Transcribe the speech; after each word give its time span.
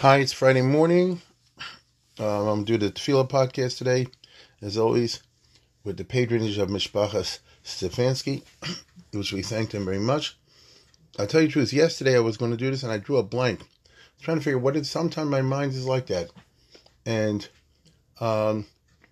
Hi, 0.00 0.18
it's 0.18 0.32
Friday 0.32 0.62
morning. 0.62 1.22
Um, 2.20 2.46
I'm 2.46 2.64
doing 2.64 2.78
the 2.78 2.92
Tefillah 2.92 3.28
podcast 3.28 3.78
today, 3.78 4.06
as 4.62 4.78
always, 4.78 5.24
with 5.82 5.96
the 5.96 6.04
patronage 6.04 6.56
of 6.56 6.68
Mishpachas 6.68 7.40
Stefanski, 7.64 8.44
which 9.12 9.32
we 9.32 9.42
thanked 9.42 9.74
him 9.74 9.84
very 9.84 9.98
much. 9.98 10.38
I'll 11.18 11.26
tell 11.26 11.40
you 11.40 11.48
the 11.48 11.52
truth, 11.52 11.72
yesterday 11.72 12.14
I 12.14 12.20
was 12.20 12.36
going 12.36 12.52
to 12.52 12.56
do 12.56 12.70
this 12.70 12.84
and 12.84 12.92
I 12.92 12.98
drew 12.98 13.16
a 13.16 13.24
blank. 13.24 13.62
Trying 14.22 14.36
to 14.36 14.44
figure 14.44 14.60
what 14.60 14.76
is, 14.76 14.88
sometimes 14.88 15.30
my 15.30 15.42
mind 15.42 15.72
is 15.72 15.84
like 15.84 16.06
that. 16.06 16.30
And 17.04 17.48
um, 18.20 18.66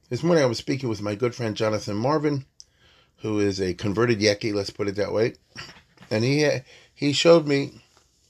this 0.08 0.22
morning 0.22 0.44
I 0.44 0.46
was 0.46 0.58
speaking 0.58 0.88
with 0.88 1.02
my 1.02 1.16
good 1.16 1.34
friend 1.34 1.56
Jonathan 1.56 1.96
Marvin, 1.96 2.44
who 3.22 3.40
is 3.40 3.60
a 3.60 3.74
converted 3.74 4.20
Yeki, 4.20 4.54
let's 4.54 4.70
put 4.70 4.86
it 4.86 4.94
that 4.94 5.12
way. 5.12 5.34
And 6.12 6.22
he, 6.22 6.48
he 6.94 7.12
showed 7.12 7.48
me 7.48 7.82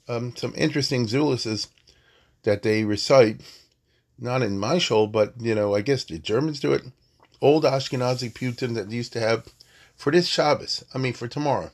um, 0.07 0.35
some 0.35 0.53
interesting 0.57 1.05
Zulises 1.05 1.67
that 2.43 2.63
they 2.63 2.83
recite, 2.83 3.41
not 4.17 4.41
in 4.41 4.57
my 4.57 4.77
show, 4.77 5.07
but 5.07 5.33
you 5.39 5.55
know, 5.55 5.75
I 5.75 5.81
guess 5.81 6.03
the 6.03 6.19
Germans 6.19 6.59
do 6.59 6.73
it. 6.73 6.83
Old 7.41 7.63
Ashkenazi 7.63 8.31
Putin 8.31 8.75
that 8.75 8.91
used 8.91 9.13
to 9.13 9.19
have 9.19 9.47
for 9.95 10.11
this 10.11 10.27
Shabbos. 10.27 10.83
I 10.93 10.97
mean, 10.97 11.13
for 11.13 11.27
tomorrow. 11.27 11.71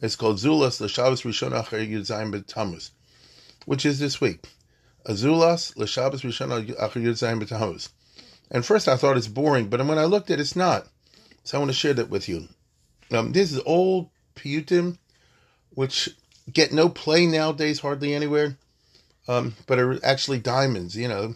It's 0.00 0.16
called 0.16 0.36
Zulas 0.36 0.80
L'Shabbos 0.80 1.22
Rishon 1.22 1.52
Acher 1.52 1.88
Yudzayin 1.88 2.32
B'Tammuz, 2.32 2.90
which 3.64 3.86
is 3.86 3.98
this 3.98 4.20
week. 4.20 4.44
Azulas 5.06 5.76
L'Shabbos 5.76 6.22
Rishon 6.22 6.74
Acher 6.76 7.02
Yudzayin 7.02 7.42
B'Tammuz. 7.42 7.90
And 8.50 8.64
first 8.64 8.88
I 8.88 8.96
thought 8.96 9.16
it's 9.16 9.28
boring, 9.28 9.68
but 9.68 9.84
when 9.86 9.98
I 9.98 10.04
looked 10.04 10.30
at 10.30 10.38
it, 10.38 10.42
it's 10.42 10.56
not. 10.56 10.86
So 11.44 11.56
I 11.56 11.60
want 11.60 11.70
to 11.70 11.76
share 11.76 11.94
that 11.94 12.10
with 12.10 12.28
you. 12.28 12.48
Um, 13.10 13.32
this 13.32 13.52
is 13.52 13.60
old 13.66 14.10
Piyutim, 14.36 14.98
which 15.70 16.10
get 16.52 16.72
no 16.72 16.88
play 16.88 17.26
nowadays 17.26 17.80
hardly 17.80 18.14
anywhere 18.14 18.56
um, 19.28 19.54
but 19.66 19.78
are 19.78 20.04
actually 20.04 20.38
diamonds. 20.38 20.96
You 20.96 21.08
know, 21.08 21.34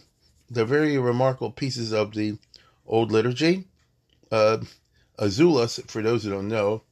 they're 0.49 0.65
very 0.65 0.97
remarkable 0.97 1.51
pieces 1.51 1.91
of 1.91 2.13
the 2.13 2.37
old 2.85 3.11
liturgy. 3.11 3.65
Uh, 4.31 4.59
Azulas, 5.17 5.89
for 5.89 6.01
those 6.01 6.23
who 6.23 6.31
don't 6.31 6.47
know, 6.47 6.83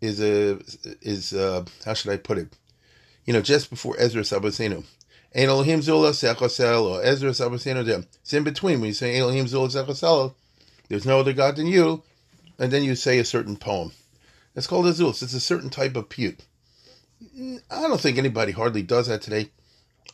is 0.00 0.20
a 0.20 0.58
is 1.02 1.32
uh, 1.32 1.64
how 1.84 1.94
should 1.94 2.12
I 2.12 2.16
put 2.16 2.38
it? 2.38 2.48
You 3.24 3.32
know, 3.32 3.42
just 3.42 3.70
before 3.70 3.96
Ezra 3.98 4.22
Sabasino. 4.22 4.84
Ein 5.34 5.48
Elohim 5.50 5.82
Zula 5.82 6.12
Sechosel 6.12 6.84
or 6.84 7.04
Ezra 7.04 7.30
Sabasino. 7.30 7.86
It's 8.22 8.32
in 8.32 8.44
between 8.44 8.80
when 8.80 8.88
you 8.88 8.94
say 8.94 9.18
Elohim 9.18 9.46
Zula 9.46 9.68
Sechosel, 9.68 10.34
there's 10.88 11.04
no 11.04 11.20
other 11.20 11.34
God 11.34 11.56
than 11.56 11.66
you, 11.66 12.02
and 12.58 12.72
then 12.72 12.82
you 12.82 12.94
say 12.94 13.18
a 13.18 13.24
certain 13.24 13.56
poem. 13.56 13.92
It's 14.56 14.66
called 14.66 14.86
Azulas. 14.86 15.22
It's 15.22 15.34
a 15.34 15.40
certain 15.40 15.68
type 15.68 15.96
of 15.96 16.08
pute. 16.08 16.40
I 17.70 17.82
don't 17.82 18.00
think 18.00 18.16
anybody 18.16 18.52
hardly 18.52 18.82
does 18.82 19.08
that 19.08 19.20
today. 19.20 19.50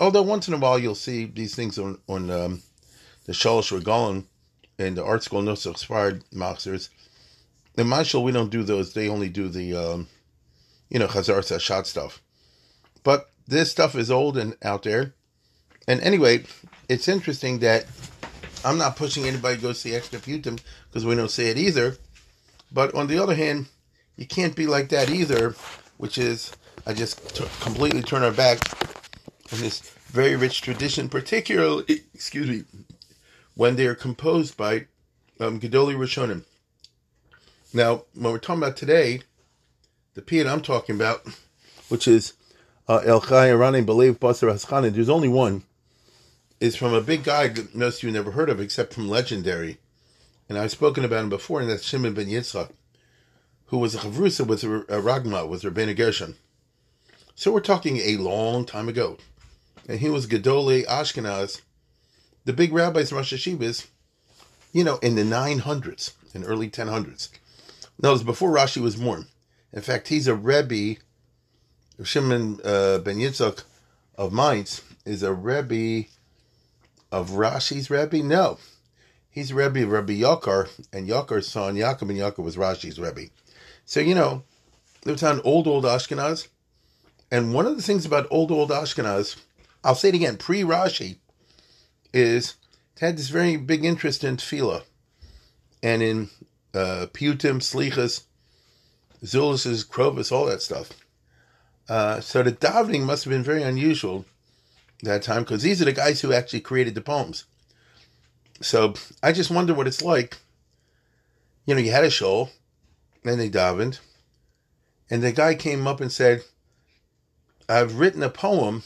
Although 0.00 0.22
once 0.22 0.48
in 0.48 0.54
a 0.54 0.58
while 0.58 0.78
you'll 0.78 0.94
see 0.94 1.26
these 1.26 1.54
things 1.54 1.78
on 1.78 1.98
on 2.08 2.30
um, 2.30 2.62
the 3.24 3.32
Shalosh 3.32 3.78
Regalim 3.78 4.24
and 4.78 4.96
the 4.96 5.02
ArtScroll 5.02 5.44
Notes 5.44 5.66
Expired 5.66 6.24
Machzers. 6.32 6.88
In 7.76 7.88
my 7.88 8.02
show, 8.02 8.20
we 8.20 8.32
don't 8.32 8.50
do 8.50 8.62
those. 8.62 8.92
They 8.92 9.08
only 9.08 9.28
do 9.28 9.48
the, 9.48 9.74
um, 9.74 10.08
you 10.88 10.98
know, 10.98 11.06
Chazar 11.06 11.40
Sashat 11.40 11.86
stuff. 11.86 12.22
But 13.02 13.30
this 13.46 13.70
stuff 13.70 13.94
is 13.94 14.10
old 14.10 14.36
and 14.36 14.56
out 14.62 14.82
there. 14.82 15.14
And 15.86 16.00
anyway, 16.00 16.44
it's 16.88 17.08
interesting 17.08 17.58
that 17.60 17.86
I'm 18.64 18.78
not 18.78 18.96
pushing 18.96 19.24
anybody 19.24 19.56
to 19.56 19.62
go 19.62 19.72
see 19.72 19.94
Extra 19.94 20.18
Putim 20.18 20.60
because 20.88 21.04
we 21.04 21.14
don't 21.14 21.30
say 21.30 21.48
it 21.48 21.58
either. 21.58 21.96
But 22.72 22.94
on 22.94 23.06
the 23.06 23.18
other 23.18 23.34
hand, 23.34 23.66
you 24.16 24.26
can't 24.26 24.56
be 24.56 24.66
like 24.66 24.88
that 24.90 25.10
either, 25.10 25.54
which 25.98 26.16
is 26.16 26.52
I 26.86 26.94
just 26.94 27.36
t- 27.36 27.44
completely 27.60 28.02
turn 28.02 28.22
our 28.22 28.30
back 28.30 28.58
in 29.54 29.60
this 29.60 29.80
very 30.06 30.36
rich 30.36 30.62
tradition, 30.62 31.08
particularly, 31.08 32.02
excuse 32.14 32.48
me, 32.48 32.64
when 33.54 33.76
they 33.76 33.86
are 33.86 33.94
composed 33.94 34.56
by 34.56 34.86
um, 35.40 35.60
Gedoli. 35.60 36.44
Now, 37.72 38.04
when 38.14 38.32
we're 38.32 38.38
talking 38.38 38.62
about 38.62 38.76
today, 38.76 39.22
the 40.14 40.22
pian 40.22 40.50
I'm 40.50 40.60
talking 40.60 40.94
about, 40.94 41.26
which 41.88 42.06
is 42.06 42.34
uh, 42.88 43.02
El 43.04 43.20
Chai 43.20 43.48
Arane 43.48 43.84
Belev 43.84 44.18
Basar 44.18 44.52
Haskanin, 44.52 44.92
there's 44.92 45.08
only 45.08 45.28
one, 45.28 45.64
is 46.60 46.76
from 46.76 46.94
a 46.94 47.00
big 47.00 47.24
guy 47.24 47.48
that 47.48 47.74
most 47.74 47.98
of 47.98 48.04
you 48.04 48.12
never 48.12 48.32
heard 48.32 48.48
of, 48.48 48.60
except 48.60 48.94
from 48.94 49.08
Legendary. 49.08 49.78
And 50.48 50.58
I've 50.58 50.70
spoken 50.70 51.04
about 51.04 51.24
him 51.24 51.30
before, 51.30 51.60
and 51.60 51.70
that's 51.70 51.84
Shimon 51.84 52.14
ben 52.14 52.26
Yitzchak, 52.26 52.70
who 53.66 53.78
was 53.78 53.94
a 53.94 53.98
chavrusa 53.98 54.46
with 54.46 54.62
a, 54.62 54.76
a 54.82 55.00
Ragma, 55.00 55.48
with 55.48 55.62
Rabbeinu 55.62 55.96
Gershon. 55.96 56.36
So 57.34 57.50
we're 57.50 57.60
talking 57.60 57.96
a 57.98 58.16
long 58.18 58.64
time 58.64 58.88
ago. 58.88 59.18
And 59.88 60.00
he 60.00 60.08
was 60.08 60.26
Gedolei 60.26 60.86
Ashkenaz, 60.86 61.60
the 62.44 62.52
big 62.52 62.72
rabbis 62.72 63.10
in 63.10 63.16
Rosh 63.16 63.32
Hashivas, 63.32 63.86
you 64.72 64.84
know, 64.84 64.98
in 64.98 65.14
the 65.14 65.22
900s, 65.22 66.12
in 66.34 66.44
early 66.44 66.68
1000s. 66.68 67.28
No, 68.02 68.10
it 68.10 68.12
was 68.12 68.22
before 68.22 68.50
Rashi 68.50 68.82
was 68.82 68.96
born. 68.96 69.26
In 69.72 69.82
fact, 69.82 70.08
he's 70.08 70.26
a 70.26 70.34
Rebbe, 70.34 71.00
Shimon 72.02 72.60
uh, 72.64 72.98
ben 72.98 73.18
Yitzchak 73.18 73.64
of 74.16 74.32
Mainz 74.32 74.82
is 75.04 75.22
a 75.22 75.32
Rebbe 75.32 76.08
of 77.12 77.30
Rashi's 77.30 77.90
Rebbe? 77.90 78.22
No. 78.22 78.58
He's 79.30 79.52
Rebbe 79.52 79.82
of 79.82 79.90
Rebbe 79.90 80.12
Yakar, 80.12 80.68
and 80.92 81.08
Yakar's 81.08 81.48
son, 81.48 81.76
Yaakov 81.76 82.08
ben 82.08 82.16
Yakar, 82.16 82.38
was 82.38 82.56
Rashi's 82.56 82.98
Rebbe. 82.98 83.30
So, 83.84 84.00
you 84.00 84.14
know, 84.14 84.42
was 85.04 85.22
an 85.22 85.40
old, 85.44 85.66
old 85.66 85.84
Ashkenaz. 85.84 86.48
And 87.30 87.52
one 87.52 87.66
of 87.66 87.76
the 87.76 87.82
things 87.82 88.06
about 88.06 88.26
old, 88.30 88.50
old 88.50 88.70
Ashkenaz, 88.70 89.36
I'll 89.84 89.94
say 89.94 90.08
it 90.08 90.14
again, 90.14 90.38
pre 90.38 90.62
Rashi, 90.62 91.18
is 92.12 92.56
had 93.00 93.16
this 93.18 93.28
very 93.28 93.56
big 93.56 93.84
interest 93.84 94.24
in 94.24 94.36
tefillah 94.36 94.82
and 95.82 96.02
in 96.02 96.30
uh, 96.72 97.06
Putim, 97.12 97.60
Slichas, 97.60 98.22
Zulis, 99.22 99.86
Krovis, 99.86 100.32
all 100.32 100.46
that 100.46 100.62
stuff. 100.62 100.90
Uh, 101.88 102.20
so 102.20 102.42
the 102.42 102.52
davening 102.52 103.02
must 103.02 103.24
have 103.24 103.30
been 103.30 103.42
very 103.42 103.62
unusual 103.62 104.24
that 105.02 105.22
time 105.22 105.42
because 105.42 105.62
these 105.62 105.82
are 105.82 105.84
the 105.84 105.92
guys 105.92 106.20
who 106.20 106.32
actually 106.32 106.60
created 106.60 106.94
the 106.94 107.00
poems. 107.00 107.44
So 108.62 108.94
I 109.22 109.32
just 109.32 109.50
wonder 109.50 109.74
what 109.74 109.86
it's 109.86 110.02
like. 110.02 110.38
You 111.66 111.74
know, 111.74 111.80
you 111.80 111.90
had 111.90 112.04
a 112.04 112.10
show, 112.10 112.50
and 113.24 113.40
they 113.40 113.50
davened, 113.50 113.98
and 115.10 115.22
the 115.22 115.32
guy 115.32 115.54
came 115.54 115.86
up 115.86 116.00
and 116.00 116.12
said, 116.12 116.44
I've 117.68 117.98
written 117.98 118.22
a 118.22 118.28
poem, 118.28 118.82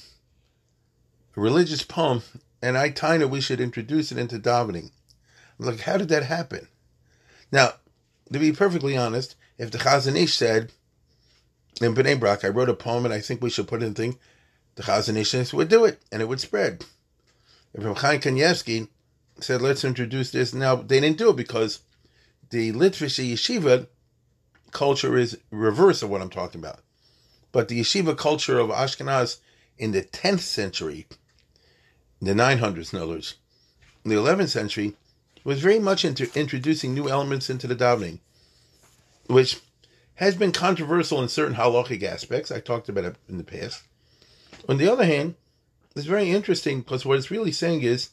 religious 1.36 1.82
poem, 1.82 2.22
and 2.62 2.76
I 2.76 2.90
kind 2.90 3.22
of 3.22 3.30
we 3.30 3.40
should 3.40 3.60
introduce 3.60 4.10
it 4.12 4.18
into 4.18 4.38
davening. 4.38 4.90
I'm 5.58 5.66
like, 5.66 5.80
how 5.80 5.96
did 5.96 6.08
that 6.08 6.24
happen? 6.24 6.68
Now, 7.50 7.74
to 8.32 8.38
be 8.38 8.52
perfectly 8.52 8.96
honest, 8.96 9.36
if 9.56 9.70
the 9.70 9.78
Chazon 9.78 10.16
Ish 10.16 10.34
said 10.34 10.72
in 11.80 11.94
Bnei 11.94 12.18
Brak, 12.18 12.44
I 12.44 12.48
wrote 12.48 12.68
a 12.68 12.74
poem 12.74 13.04
and 13.04 13.14
I 13.14 13.20
think 13.20 13.42
we 13.42 13.50
should 13.50 13.68
put 13.68 13.82
it 13.82 13.86
in 13.86 13.94
thing, 13.94 14.18
the 14.76 14.82
Chazon 14.82 15.16
Ish 15.16 15.52
would 15.52 15.68
do 15.68 15.84
it 15.84 16.00
and 16.12 16.22
it 16.22 16.28
would 16.28 16.40
spread. 16.40 16.84
If 17.74 17.82
Chaim 17.98 18.20
Kanievsky 18.20 18.88
said, 19.40 19.62
let's 19.62 19.84
introduce 19.84 20.30
this, 20.30 20.54
now 20.54 20.76
they 20.76 21.00
didn't 21.00 21.18
do 21.18 21.30
it 21.30 21.36
because 21.36 21.80
the 22.50 22.72
Litvish 22.72 23.22
yeshiva 23.22 23.86
culture 24.70 25.16
is 25.16 25.38
reverse 25.50 26.02
of 26.02 26.10
what 26.10 26.20
I'm 26.20 26.30
talking 26.30 26.60
about. 26.60 26.80
But 27.52 27.68
the 27.68 27.80
yeshiva 27.80 28.16
culture 28.16 28.58
of 28.58 28.70
Ashkenaz 28.70 29.38
in 29.78 29.92
the 29.92 30.02
10th 30.02 30.40
century, 30.40 31.06
the 32.20 32.32
900s, 32.32 32.92
in 32.92 33.00
in 34.04 34.10
the 34.10 34.16
11th 34.16 34.48
century, 34.48 34.94
was 35.44 35.60
very 35.60 35.78
much 35.78 36.04
into 36.04 36.30
introducing 36.38 36.94
new 36.94 37.08
elements 37.08 37.48
into 37.48 37.66
the 37.66 37.76
davening, 37.76 38.18
which 39.26 39.60
has 40.16 40.34
been 40.34 40.52
controversial 40.52 41.22
in 41.22 41.28
certain 41.28 41.54
halachic 41.54 42.02
aspects. 42.02 42.50
I 42.50 42.60
talked 42.60 42.88
about 42.88 43.04
it 43.04 43.16
in 43.28 43.38
the 43.38 43.44
past. 43.44 43.84
On 44.68 44.76
the 44.76 44.90
other 44.90 45.04
hand, 45.04 45.36
it's 45.94 46.06
very 46.06 46.30
interesting 46.30 46.80
because 46.80 47.04
what 47.06 47.18
it's 47.18 47.30
really 47.30 47.52
saying 47.52 47.82
is 47.82 48.10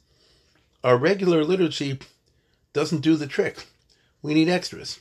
our 0.84 0.98
regular 0.98 1.44
liturgy 1.44 2.00
doesn't 2.74 3.02
do 3.02 3.16
the 3.16 3.28
trick. 3.28 3.66
We 4.22 4.34
need 4.34 4.50
extras. 4.50 5.00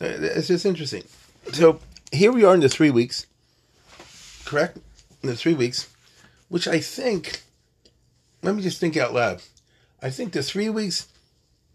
Uh, 0.00 0.06
it's 0.20 0.48
just 0.48 0.66
interesting. 0.66 1.04
So 1.52 1.80
here 2.12 2.32
we 2.32 2.44
are 2.44 2.54
in 2.54 2.60
the 2.60 2.68
three 2.68 2.90
weeks, 2.90 3.26
correct? 4.44 4.78
In 5.24 5.30
the 5.30 5.36
three 5.36 5.54
weeks, 5.54 5.88
which 6.50 6.68
I 6.68 6.80
think, 6.80 7.40
let 8.42 8.54
me 8.54 8.62
just 8.62 8.78
think 8.78 8.94
out 8.94 9.14
loud. 9.14 9.40
I 10.02 10.10
think 10.10 10.34
the 10.34 10.42
three 10.42 10.68
weeks 10.68 11.08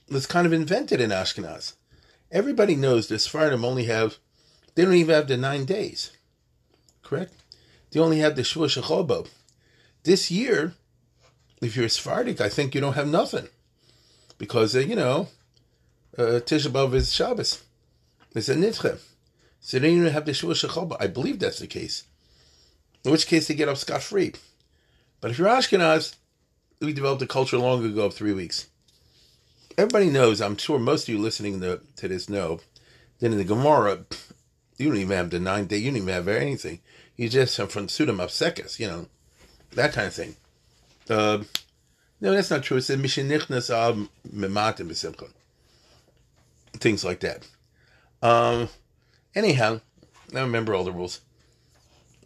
was 0.08 0.28
kind 0.28 0.46
of 0.46 0.54
invented 0.54 1.02
in 1.02 1.10
Ashkenaz. 1.10 1.74
Everybody 2.32 2.76
knows 2.76 3.08
the 3.08 3.18
Sephardim 3.18 3.66
only 3.66 3.86
have, 3.86 4.18
they 4.76 4.86
don't 4.86 4.94
even 4.94 5.16
have 5.16 5.28
the 5.28 5.36
nine 5.36 5.66
days, 5.66 6.12
correct? 7.02 7.34
They 7.90 8.00
only 8.00 8.20
have 8.20 8.36
the 8.36 8.44
Shua 8.44 8.68
Shechobo. 8.68 9.28
This 10.04 10.30
year, 10.30 10.76
if 11.60 11.76
you're 11.76 11.90
Sephardic, 11.90 12.40
I 12.40 12.50
think 12.50 12.76
you 12.76 12.82
don't 12.82 12.94
have 12.94 13.08
nothing. 13.08 13.48
Because, 14.38 14.76
uh, 14.76 14.82
you 14.82 14.96
know, 14.96 15.30
uh, 16.20 16.40
Tisha 16.46 16.68
B'Av 16.68 16.94
is 16.94 17.12
Shabbos. 17.12 17.64
It's 18.36 18.48
a 18.48 18.54
Nitche. 18.54 19.00
So 19.60 19.80
they 19.80 19.88
don't 19.88 19.98
even 20.02 20.14
have 20.14 20.26
the 20.26 20.36
Shua 20.36 20.54
Shechobo. 20.54 20.98
I 21.00 21.08
believe 21.08 21.40
that's 21.40 21.58
the 21.58 21.66
case. 21.66 22.04
In 23.04 23.12
which 23.12 23.28
case 23.28 23.48
they 23.48 23.54
get 23.54 23.70
off 23.70 23.78
scot 23.78 24.02
free. 24.02 24.34
But 25.22 25.32
if 25.32 25.38
you're 25.38 25.48
Ashkenaz, 25.48 26.16
we 26.82 26.94
developed 26.94 27.22
a 27.22 27.28
culture 27.28 27.58
long 27.58 27.86
ago 27.86 28.06
of 28.06 28.14
three 28.14 28.34
weeks. 28.34 28.68
Everybody 29.78 30.10
knows, 30.10 30.42
I'm 30.42 30.58
sure 30.58 30.80
most 30.80 31.04
of 31.04 31.10
you 31.10 31.20
listening 31.20 31.62
to, 31.62 31.82
to 31.98 32.08
this 32.08 32.30
know, 32.30 32.60
that 33.20 33.32
in 33.32 33.38
the 33.38 33.44
Gemara, 33.44 34.06
you 34.78 34.88
don't 34.88 34.98
even 34.98 35.16
have 35.16 35.30
the 35.30 35.40
nine 35.40 35.66
day, 35.66 35.78
you 35.78 35.92
don't 35.92 35.98
even 35.98 36.14
have 36.14 36.28
anything. 36.28 36.80
You 37.16 37.30
just 37.30 37.56
have 37.58 37.72
from 37.72 37.88
Sudam 37.88 38.18
Apsekis, 38.18 38.80
you 38.80 38.88
know, 38.88 39.08
that 39.72 39.94
kind 39.94 40.08
of 40.08 40.14
thing. 40.14 40.36
Uh, 41.10 41.44
no, 42.22 42.34
that's 42.34 42.52
not 42.52 42.64
true. 42.64 42.78
It 42.78 42.82
mematim 42.82 44.90
b'simcha. 44.90 45.30
Things 46.74 47.04
like 47.04 47.22
that. 47.22 47.48
Um, 48.22 48.70
anyhow, 49.36 49.82
I 50.36 50.42
remember 50.42 50.76
all 50.76 50.84
the 50.84 50.92
rules. 50.92 51.22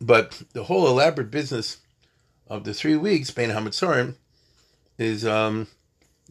But 0.03 0.43
the 0.51 0.65
whole 0.65 0.85
elaborate 0.85 1.31
business 1.31 1.77
of 2.47 2.65
the 2.65 2.73
three 2.73 2.97
weeks, 2.97 3.31
Bein 3.31 3.51
Hametzorim, 3.51 4.15
is 4.97 5.25
um, 5.25 5.67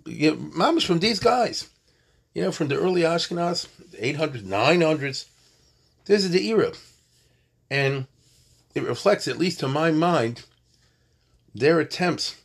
you 0.04 0.52
know, 0.54 0.80
from 0.80 0.98
these 0.98 1.18
guys. 1.18 1.70
You 2.34 2.42
know, 2.42 2.52
from 2.52 2.68
the 2.68 2.76
early 2.76 3.00
Ashkenaz, 3.00 3.68
800s, 3.98 4.42
900s. 4.42 5.24
This 6.04 6.24
is 6.24 6.30
the 6.32 6.46
era. 6.48 6.72
And 7.70 8.06
it 8.74 8.82
reflects, 8.82 9.26
at 9.26 9.38
least 9.38 9.60
to 9.60 9.68
my 9.68 9.90
mind, 9.90 10.44
their 11.54 11.80
attempts, 11.80 12.36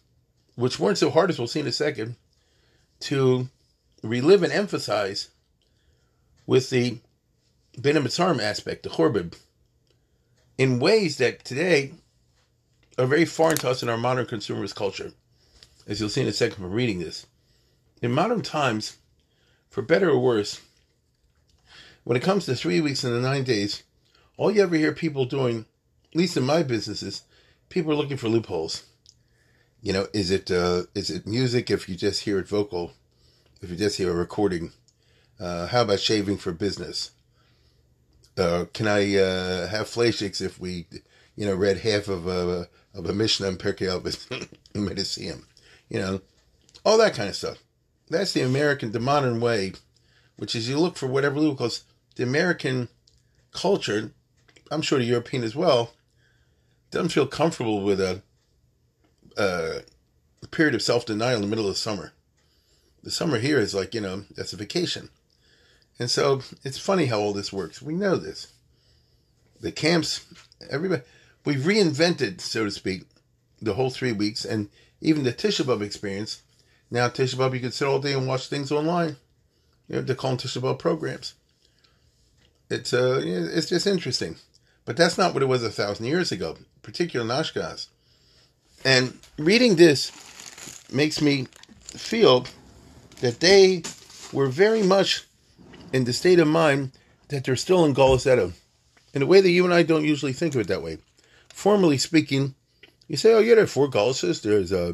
which 0.55 0.79
weren't 0.79 0.97
so 0.97 1.09
hard 1.09 1.29
as 1.29 1.37
we'll 1.37 1.47
see 1.49 1.59
in 1.59 1.67
a 1.67 1.73
second, 1.73 2.15
to 3.01 3.49
relive 4.01 4.43
and 4.43 4.53
emphasize 4.53 5.29
with 6.45 6.69
the 6.69 6.99
Mitzarm 7.77 8.41
aspect, 8.41 8.83
the 8.83 8.89
Chorbib, 8.89 9.35
in 10.57 10.79
ways 10.79 11.17
that 11.17 11.45
today 11.45 11.93
are 12.97 13.05
very 13.05 13.25
foreign 13.25 13.57
to 13.57 13.69
us 13.69 13.83
in 13.83 13.89
our 13.89 13.97
modern 13.97 14.25
consumerist 14.25 14.75
culture, 14.75 15.11
as 15.87 15.99
you'll 15.99 16.09
see 16.09 16.21
in 16.21 16.27
a 16.27 16.33
second 16.33 16.61
from 16.61 16.71
reading 16.71 16.99
this. 16.99 17.27
In 18.01 18.11
modern 18.11 18.41
times, 18.41 18.97
for 19.69 19.81
better 19.81 20.09
or 20.09 20.19
worse, 20.19 20.61
when 22.03 22.17
it 22.17 22.23
comes 22.23 22.45
to 22.45 22.55
three 22.55 22.81
weeks 22.81 23.03
and 23.03 23.13
the 23.13 23.19
nine 23.19 23.43
days, 23.43 23.83
all 24.37 24.51
you 24.51 24.61
ever 24.61 24.75
hear 24.75 24.93
people 24.93 25.25
doing, 25.25 25.65
at 26.11 26.15
least 26.17 26.37
in 26.37 26.43
my 26.43 26.63
businesses, 26.63 27.23
people 27.69 27.91
are 27.91 27.95
looking 27.95 28.17
for 28.17 28.29
loopholes. 28.29 28.83
You 29.81 29.93
know, 29.93 30.07
is 30.13 30.31
it 30.31 30.49
uh, 30.49 30.83
is 30.95 31.09
it 31.09 31.27
music 31.27 31.69
if 31.69 31.87
you 31.87 31.95
just 31.95 32.21
hear 32.21 32.39
it 32.39 32.47
vocal, 32.47 32.93
if 33.61 33.69
you 33.69 33.75
just 33.75 33.97
hear 33.97 34.11
a 34.11 34.15
recording? 34.15 34.71
Uh, 35.39 35.67
how 35.67 35.83
about 35.83 35.99
shaving 35.99 36.37
for 36.37 36.51
business? 36.51 37.11
Uh, 38.37 38.65
can 38.73 38.87
I 38.87 39.15
uh, 39.15 39.67
have 39.67 39.87
fleishiks 39.87 40.41
if 40.41 40.59
we, 40.59 40.85
you 41.35 41.45
know, 41.45 41.55
read 41.55 41.79
half 41.79 42.07
of 42.07 42.27
a 42.27 42.67
of 42.93 43.05
a 43.05 43.13
Mishnah 43.13 43.47
and 43.47 43.59
Pirkei 43.59 43.87
Avos 43.87 44.47
in 44.73 44.85
Medicine? 44.85 45.43
You 45.89 45.99
know, 45.99 46.21
all 46.85 46.97
that 46.97 47.15
kind 47.15 47.29
of 47.29 47.35
stuff. 47.35 47.57
That's 48.09 48.33
the 48.33 48.41
American, 48.41 48.91
the 48.91 48.99
modern 48.99 49.41
way, 49.41 49.73
which 50.37 50.55
is 50.55 50.69
you 50.69 50.79
look 50.79 50.97
for 50.97 51.07
whatever 51.07 51.41
because 51.49 51.83
the 52.15 52.23
American 52.23 52.89
culture, 53.51 54.11
I'm 54.71 54.81
sure 54.81 54.99
the 54.99 55.05
European 55.05 55.43
as 55.43 55.55
well, 55.55 55.93
doesn't 56.91 57.09
feel 57.09 57.27
comfortable 57.27 57.83
with 57.83 57.99
a, 57.99 58.21
a 59.35 59.81
period 60.51 60.75
of 60.75 60.81
self 60.81 61.05
denial 61.05 61.37
in 61.37 61.41
the 61.41 61.47
middle 61.47 61.67
of 61.67 61.77
summer. 61.77 62.13
The 63.03 63.11
summer 63.11 63.39
here 63.39 63.59
is 63.59 63.73
like, 63.73 63.93
you 63.93 64.01
know, 64.01 64.25
that's 64.35 64.53
a 64.53 64.57
vacation. 64.57 65.09
And 65.99 66.09
so 66.09 66.41
it's 66.63 66.77
funny 66.77 67.05
how 67.05 67.19
all 67.19 67.33
this 67.33 67.51
works. 67.51 67.81
We 67.81 67.95
know 67.95 68.17
this. 68.17 68.47
The 69.59 69.71
camps, 69.71 70.25
everybody, 70.69 71.01
we've 71.43 71.61
reinvented, 71.61 72.41
so 72.41 72.65
to 72.65 72.71
speak, 72.71 73.03
the 73.61 73.73
whole 73.73 73.89
three 73.89 74.11
weeks 74.11 74.45
and 74.45 74.69
even 75.01 75.23
the 75.23 75.33
Tisha 75.33 75.65
B'Av 75.65 75.81
experience. 75.81 76.41
Now, 76.91 77.09
Tisha 77.09 77.35
B'Av, 77.35 77.53
you 77.53 77.59
can 77.59 77.71
sit 77.71 77.87
all 77.87 77.99
day 77.99 78.13
and 78.13 78.27
watch 78.27 78.47
things 78.47 78.71
online. 78.71 79.17
You 79.87 79.97
know, 79.97 80.01
they 80.01 80.15
call 80.15 80.31
them 80.31 80.39
Tisha 80.39 80.61
B'Av 80.61 80.79
programs. 80.79 81.33
It's 82.69 82.93
uh, 82.93 83.21
it's 83.23 83.69
just 83.69 83.87
interesting, 83.87 84.35
but 84.83 84.97
that's 84.97 85.17
not 85.17 85.33
what 85.33 85.41
it 85.41 85.47
was 85.47 85.63
a 85.63 85.69
thousand 85.69 86.05
years 86.05 86.33
ago, 86.33 86.57
particularly 86.81 87.27
in. 87.29 87.87
And 88.83 89.17
reading 89.37 89.77
this 89.77 90.11
makes 90.91 91.21
me 91.21 91.47
feel 91.85 92.45
that 93.21 93.39
they 93.39 93.83
were 94.33 94.47
very 94.47 94.83
much 94.83 95.25
in 95.93 96.03
the 96.03 96.13
state 96.13 96.39
of 96.39 96.47
mind 96.47 96.91
that 97.29 97.43
they're 97.43 97.55
still 97.55 97.85
in 97.85 97.93
Galus 97.93 98.27
Edom, 98.27 98.53
in 99.13 99.21
a 99.21 99.25
way 99.25 99.41
that 99.41 99.49
you 99.49 99.65
and 99.65 99.73
I 99.73 99.83
don't 99.83 100.05
usually 100.05 100.33
think 100.33 100.55
of 100.55 100.61
it 100.61 100.67
that 100.67 100.83
way. 100.83 100.97
Formally 101.49 101.97
speaking, 101.97 102.55
you 103.07 103.17
say, 103.17 103.33
oh, 103.33 103.39
yeah, 103.39 103.55
there 103.55 103.63
are 103.63 103.67
four 103.67 103.89
Galuses. 103.89 104.41
There's 104.41 104.71
uh, 104.71 104.93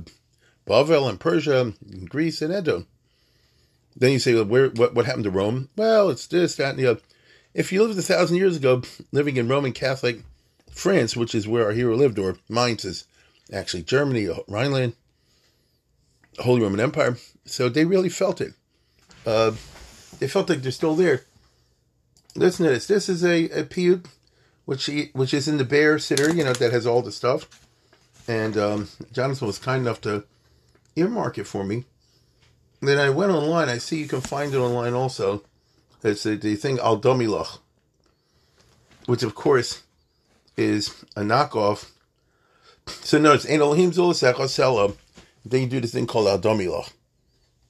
Bavel 0.68 1.10
and 1.10 1.20
Persia, 1.20 1.74
and 1.92 2.10
Greece 2.10 2.42
and 2.42 2.54
Edom. 2.54 2.88
Then 3.96 4.12
you 4.12 4.20
say, 4.20 4.34
well, 4.34 4.46
where, 4.46 4.70
what, 4.70 4.94
what 4.94 5.06
happened 5.06 5.26
to 5.26 5.32
Rome? 5.32 5.70
Well, 5.76 6.10
it's 6.10 6.28
this, 6.28 6.56
that, 6.56 6.72
and 6.72 6.80
the 6.80 6.88
other. 6.88 7.02
If 7.54 7.72
you 7.72 7.84
lived 7.84 8.00
a 8.00 8.02
thousand 8.02 8.38
years 8.38 8.56
ago, 8.56 8.82
living 9.12 9.38
in 9.38 9.48
Roman 9.48 9.74
Catholic 9.74 10.24
France, 10.72 11.16
which 11.16 11.36
is 11.36 11.48
where 11.48 11.66
our 11.66 11.72
hero 11.72 11.96
lived, 11.96 12.18
or 12.18 12.38
Mainz 12.50 12.86
is 12.86 13.06
actually 13.52 13.84
Germany, 13.84 14.28
Rhineland, 14.48 14.96
Holy 16.40 16.62
Roman 16.62 16.80
Empire, 16.80 17.18
so 17.46 17.70
they 17.70 17.86
really 17.86 18.10
felt 18.10 18.42
it. 18.42 18.54
Uh, 19.26 19.52
they 20.24 20.30
felt 20.30 20.48
like 20.48 20.62
they're 20.62 20.72
still 20.72 20.96
there. 20.96 21.24
Listen 22.34 22.66
to 22.66 22.72
this. 22.72 22.88
This 22.88 23.10
is 23.10 23.26
a, 23.26 23.44
a 23.50 23.66
piyut, 23.66 24.06
which 24.64 24.90
which 25.12 25.34
is 25.34 25.50
in 25.50 25.58
the 25.58 25.66
Baer 25.66 25.98
siddur, 25.98 26.34
you 26.34 26.46
know, 26.46 26.54
that 26.54 26.72
has 26.72 26.88
all 26.88 27.02
the 27.02 27.12
stuff. 27.12 27.68
And 28.26 28.58
um, 28.58 28.88
Jonathan 29.12 29.48
was 29.48 29.60
kind 29.60 29.82
enough 29.82 30.00
to 30.02 30.24
earmark 30.96 31.38
it 31.38 31.44
for 31.44 31.66
me. 31.66 31.84
then 32.80 33.00
I 33.00 33.10
went 33.10 33.34
online. 33.34 33.68
I 33.68 33.80
see 33.80 34.00
you 34.00 34.08
can 34.08 34.22
find 34.22 34.54
it 34.54 34.58
online 34.58 34.94
also. 34.94 35.44
It's 36.06 36.26
a, 36.26 36.38
the 36.38 36.56
thing 36.56 36.80
Al 36.80 37.02
Domilach, 37.02 37.60
which 39.08 39.24
of 39.24 39.36
course 39.36 39.84
is 40.56 41.04
a 41.18 41.22
knockoff. 41.22 41.90
So 42.88 43.20
notice, 43.20 43.46
Ein 43.46 43.60
Elohim 43.60 43.92
Then 43.92 45.62
you 45.64 45.68
do 45.68 45.82
this 45.82 45.92
thing 45.92 46.08
called 46.08 46.30
Al 46.30 46.40
Domilach, 46.40 46.94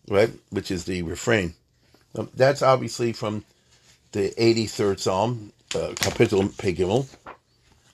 right? 0.07 0.29
Which 0.51 0.69
is 0.69 0.85
the 0.85 1.01
refrain. 1.01 1.55
Um, 2.15 2.29
that's 2.35 2.61
obviously 2.61 3.13
from 3.13 3.43
the 4.11 4.31
83rd 4.37 4.99
Psalm, 4.99 5.51
uh, 5.75 5.93
Kapitel 5.95 6.49
Pegimel, 6.51 7.07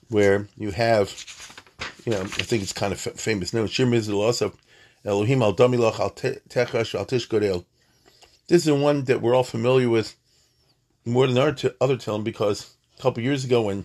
where 0.08 0.46
you 0.56 0.70
have, 0.72 1.12
you 2.04 2.12
know, 2.12 2.20
I 2.20 2.26
think 2.26 2.62
it's 2.62 2.72
kind 2.72 2.92
of 2.92 3.06
f- 3.06 3.14
famous 3.14 3.54
now, 3.54 3.66
Shir 3.66 3.86
Mizulasa, 3.86 4.52
Elohim 5.04 5.42
al 5.42 5.54
Damilach 5.54 5.98
al 5.98 6.10
Techash 6.10 6.94
al 6.94 7.06
Tishkodel. 7.06 7.64
This 8.48 8.66
is 8.66 8.72
one 8.72 9.04
that 9.04 9.22
we're 9.22 9.34
all 9.34 9.44
familiar 9.44 9.88
with 9.88 10.16
more 11.06 11.26
than 11.26 11.38
our 11.38 11.52
t- 11.52 11.70
other 11.80 11.96
Tehillim 11.96 12.24
because 12.24 12.74
a 12.98 13.02
couple 13.02 13.22
years 13.22 13.44
ago 13.44 13.62
when 13.62 13.84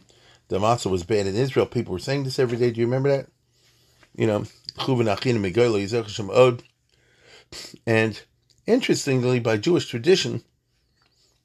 the 0.50 0.60
matzah 0.60 0.92
was 0.92 1.04
banned 1.04 1.30
in 1.30 1.36
Israel, 1.36 1.66
people 1.66 1.94
were 1.94 2.00
saying 2.00 2.24
this 2.24 2.40
every 2.40 2.58
day. 2.58 2.72
Do 2.72 2.82
you 2.82 2.88
remember 2.88 3.10
that? 3.10 3.28
You 4.16 4.28
know, 4.28 4.46
and 7.88 8.22
Interestingly, 8.68 9.40
by 9.40 9.58
Jewish 9.58 9.88
tradition, 9.88 10.44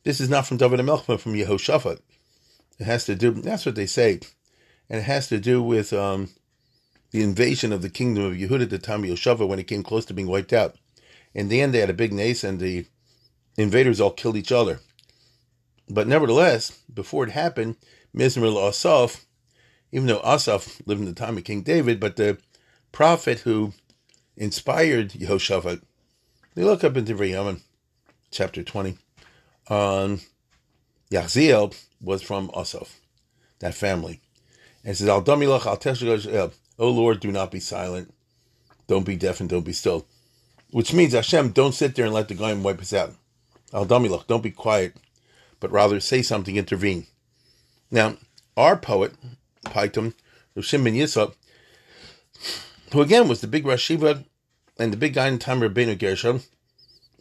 this 0.05 0.21
is 0.21 0.31
not 0.31 0.47
from 0.47 0.57
David 0.57 0.81
HaMelech, 0.81 1.07
but 1.07 1.21
from 1.21 1.35
Yehoshaphat. 1.35 2.01
It 2.79 2.85
has 2.85 3.05
to 3.05 3.15
do, 3.15 3.33
that's 3.33 3.67
what 3.67 3.75
they 3.75 3.87
say, 3.87 4.21
and 4.89 5.01
it 5.01 5.05
has 5.05 5.29
to 5.29 5.39
do 5.39 5.63
with 5.63 5.93
um, 5.93 6.31
the 7.11 7.23
invasion 7.23 7.73
of 7.73 7.83
the 7.83 7.91
kingdom 7.91 8.25
of 8.25 8.33
Yehuda 8.33 8.63
at 8.63 8.71
the 8.71 8.79
time 8.79 9.05
of 9.05 9.11
Yehoshaphat 9.11 9.47
when 9.47 9.59
it 9.59 9.67
came 9.67 9.83
close 9.83 10.07
to 10.07 10.15
being 10.15 10.29
wiped 10.29 10.55
out. 10.55 10.77
In 11.35 11.49
the 11.49 11.61
end, 11.61 11.75
they 11.75 11.81
had 11.81 11.91
a 11.91 11.95
big 11.95 12.13
nace, 12.13 12.43
and 12.43 12.59
the 12.59 12.87
invaders 13.59 14.01
all 14.01 14.13
killed 14.13 14.37
each 14.37 14.53
other. 14.53 14.81
But 15.89 16.09
nevertheless, 16.09 16.79
before 16.93 17.25
it 17.25 17.33
happened, 17.33 17.77
Mizrael 18.15 18.59
Asaf, 18.59 19.27
even 19.93 20.07
though 20.07 20.23
Asaf 20.25 20.81
lived 20.87 21.01
in 21.01 21.07
the 21.07 21.13
time 21.13 21.37
of 21.37 21.45
King 21.45 21.63
David, 21.63 22.01
but 22.01 22.17
the 22.17 22.39
prophet 22.93 23.41
who 23.41 23.73
inspired 24.37 25.11
Yehoshaphat 25.11 25.83
you 26.55 26.65
look 26.65 26.85
up 26.85 26.97
into 26.97 27.15
Yamin, 27.15 27.61
chapter 28.31 28.63
20. 28.63 28.97
Um, 29.69 30.21
Yachziel 31.11 31.75
was 32.01 32.23
from 32.23 32.51
Asaf, 32.57 33.01
that 33.61 33.75
family. 33.75 34.21
And 34.85 34.97
says, 34.97 35.09
Al 35.09 35.23
Damilach, 35.23 35.67
Al 35.67 36.53
"O 36.79 36.91
Lord, 36.91 37.21
do 37.21 37.31
not 37.31 37.51
be 37.51 37.61
silent, 37.61 38.13
don't 38.87 39.05
be 39.05 39.17
deaf, 39.17 39.41
and 39.41 39.49
don't 39.49 39.65
be 39.65 39.73
still," 39.73 40.07
which 40.71 40.95
means 40.95 41.13
Hashem, 41.13 41.51
don't 41.51 41.75
sit 41.75 41.95
there 41.95 42.07
and 42.07 42.15
let 42.15 42.29
the 42.29 42.35
goyim 42.35 42.63
wipe 42.63 42.81
us 42.81 42.93
out. 42.93 43.15
Al 43.73 43.87
damilach, 43.87 44.27
don't 44.27 44.43
be 44.43 44.51
quiet, 44.51 44.97
but 45.61 45.71
rather 45.71 46.01
say 46.01 46.23
something, 46.23 46.57
intervene. 46.57 47.07
Now, 47.91 48.17
our 48.57 48.77
poet, 48.77 49.15
Paitum, 49.65 50.15
Roshim 50.57 50.85
ben 50.85 50.95
Yisra, 50.95 51.35
who 52.93 53.01
again 53.01 53.29
was 53.29 53.41
the 53.41 53.47
big 53.47 53.65
Rashiva 53.65 54.25
and 54.81 54.93
the 54.93 54.97
big 54.97 55.13
guy 55.13 55.29
in 55.29 55.39
time 55.39 55.61
Rabbeinu 55.61 55.99
Gershon, 55.99 56.41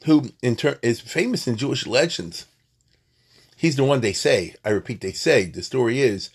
who 0.05 0.31
in 0.41 0.55
turn 0.55 0.77
is 0.81 1.01
famous 1.01 1.45
in 1.45 1.57
Jewish 1.57 1.85
legends. 1.85 2.45
He's 3.57 3.75
the 3.75 3.83
one 3.83 3.99
they 3.99 4.13
say. 4.13 4.55
I 4.63 4.69
repeat, 4.69 5.01
they 5.01 5.11
say. 5.11 5.43
The 5.43 5.61
story 5.61 5.99
is, 5.99 6.29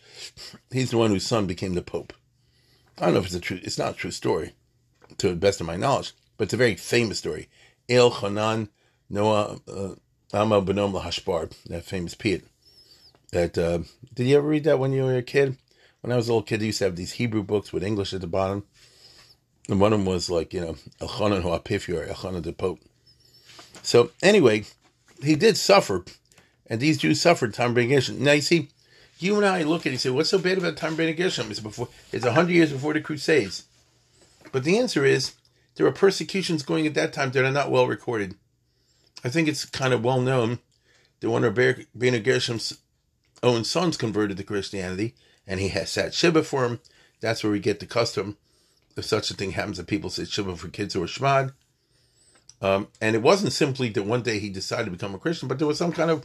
he's 0.70 0.90
the 0.90 0.98
one 0.98 1.10
whose 1.10 1.26
son 1.26 1.46
became 1.46 1.72
the 1.72 1.80
pope. 1.80 2.12
I 2.98 3.06
don't 3.06 3.14
know 3.14 3.20
if 3.20 3.26
it's 3.26 3.34
a 3.34 3.40
true. 3.40 3.58
It's 3.62 3.78
not 3.78 3.92
a 3.92 3.96
true 3.96 4.10
story, 4.10 4.52
to 5.16 5.30
the 5.30 5.34
best 5.34 5.60
of 5.60 5.66
my 5.66 5.76
knowledge, 5.76 6.12
but 6.36 6.44
it's 6.44 6.54
a 6.54 6.58
very 6.58 6.76
famous 6.76 7.18
story. 7.18 7.48
El 7.88 8.10
Hanan 8.10 8.68
Noah 9.08 9.58
uh, 9.66 9.94
Amma 10.32 10.60
Benom 10.60 11.02
Hashbar, 11.02 11.50
that 11.66 11.84
famous 11.84 12.14
poet. 12.14 12.44
That 13.32 13.56
uh, 13.56 13.78
did 14.12 14.26
you 14.26 14.36
ever 14.36 14.46
read 14.46 14.64
that 14.64 14.78
when 14.78 14.92
you 14.92 15.04
were 15.04 15.16
a 15.16 15.22
kid? 15.22 15.56
When 16.02 16.12
I 16.12 16.16
was 16.16 16.28
a 16.28 16.32
little 16.32 16.42
kid, 16.42 16.60
I 16.60 16.66
used 16.66 16.78
to 16.78 16.84
have 16.84 16.96
these 16.96 17.12
Hebrew 17.12 17.42
books 17.42 17.72
with 17.72 17.82
English 17.82 18.12
at 18.12 18.20
the 18.20 18.26
bottom. 18.26 18.64
And 19.68 19.80
one 19.80 19.92
of 19.92 19.98
them 19.98 20.06
was 20.06 20.28
like, 20.28 20.52
you 20.52 20.60
know, 20.60 20.76
Elchanan 21.00 21.42
Ho'apifior, 21.42 22.08
Elchanan 22.08 22.42
the 22.42 22.52
Pope. 22.52 22.80
So 23.82 24.10
anyway, 24.22 24.64
he 25.22 25.34
did 25.36 25.56
suffer, 25.56 26.04
and 26.66 26.80
these 26.80 26.98
Jews 26.98 27.20
suffered 27.20 27.54
time 27.54 27.74
being 27.74 27.90
Now 28.18 28.32
you 28.32 28.40
see, 28.40 28.68
you 29.18 29.36
and 29.36 29.46
I 29.46 29.62
look 29.62 29.82
at 29.82 29.86
it 29.86 29.90
and 29.92 30.00
say, 30.00 30.10
what's 30.10 30.30
so 30.30 30.38
bad 30.38 30.58
about 30.58 30.76
time 30.76 30.96
being 30.96 31.14
It's 31.18 31.60
before 31.60 31.88
it's 32.12 32.26
hundred 32.26 32.52
years 32.52 32.72
before 32.72 32.92
the 32.92 33.00
Crusades. 33.00 33.64
But 34.52 34.64
the 34.64 34.78
answer 34.78 35.04
is 35.04 35.34
there 35.74 35.86
were 35.86 35.92
persecutions 35.92 36.62
going 36.62 36.86
at 36.86 36.94
that 36.94 37.12
time 37.12 37.30
that 37.30 37.44
are 37.44 37.50
not 37.50 37.70
well 37.70 37.86
recorded. 37.86 38.36
I 39.24 39.30
think 39.30 39.48
it's 39.48 39.64
kind 39.64 39.94
of 39.94 40.04
well 40.04 40.20
known 40.20 40.58
that 41.20 41.30
one 41.30 41.44
of 41.44 41.54
Bena 41.54 42.20
Gershom's 42.20 42.78
own 43.42 43.64
sons 43.64 43.96
converted 43.96 44.36
to 44.36 44.44
Christianity, 44.44 45.14
and 45.46 45.58
he 45.58 45.68
has 45.68 45.90
sat 45.90 46.12
Shiva 46.12 46.42
for 46.42 46.64
him. 46.64 46.80
That's 47.20 47.42
where 47.42 47.52
we 47.52 47.60
get 47.60 47.80
the 47.80 47.86
custom 47.86 48.36
if 48.96 49.04
such 49.04 49.30
a 49.30 49.34
thing 49.34 49.52
happens 49.52 49.76
that 49.78 49.86
people 49.86 50.10
say 50.10 50.24
Shiva 50.24 50.56
for 50.56 50.68
kids 50.68 50.94
who 50.94 51.02
are 51.02 51.06
Shmad. 51.06 51.52
Um, 52.62 52.88
and 53.00 53.14
it 53.14 53.22
wasn't 53.22 53.52
simply 53.52 53.88
that 53.90 54.04
one 54.04 54.22
day 54.22 54.38
he 54.38 54.48
decided 54.48 54.86
to 54.86 54.90
become 54.90 55.14
a 55.14 55.18
Christian, 55.18 55.48
but 55.48 55.58
there 55.58 55.66
was 55.66 55.78
some 55.78 55.92
kind 55.92 56.10
of 56.10 56.24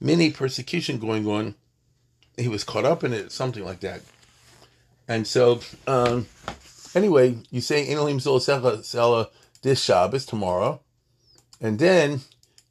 mini 0.00 0.30
persecution 0.30 0.98
going 0.98 1.26
on. 1.26 1.54
He 2.36 2.48
was 2.48 2.64
caught 2.64 2.84
up 2.84 3.02
in 3.02 3.12
it, 3.12 3.32
something 3.32 3.64
like 3.64 3.80
that. 3.80 4.02
And 5.08 5.26
so, 5.26 5.60
um, 5.86 6.26
anyway, 6.94 7.38
you 7.50 7.60
say 7.60 7.92
Elohim 7.92 8.18
Zolasecha 8.18 9.30
this 9.62 9.82
Shabbos 9.82 10.26
tomorrow, 10.26 10.80
and 11.60 11.78
then 11.78 12.20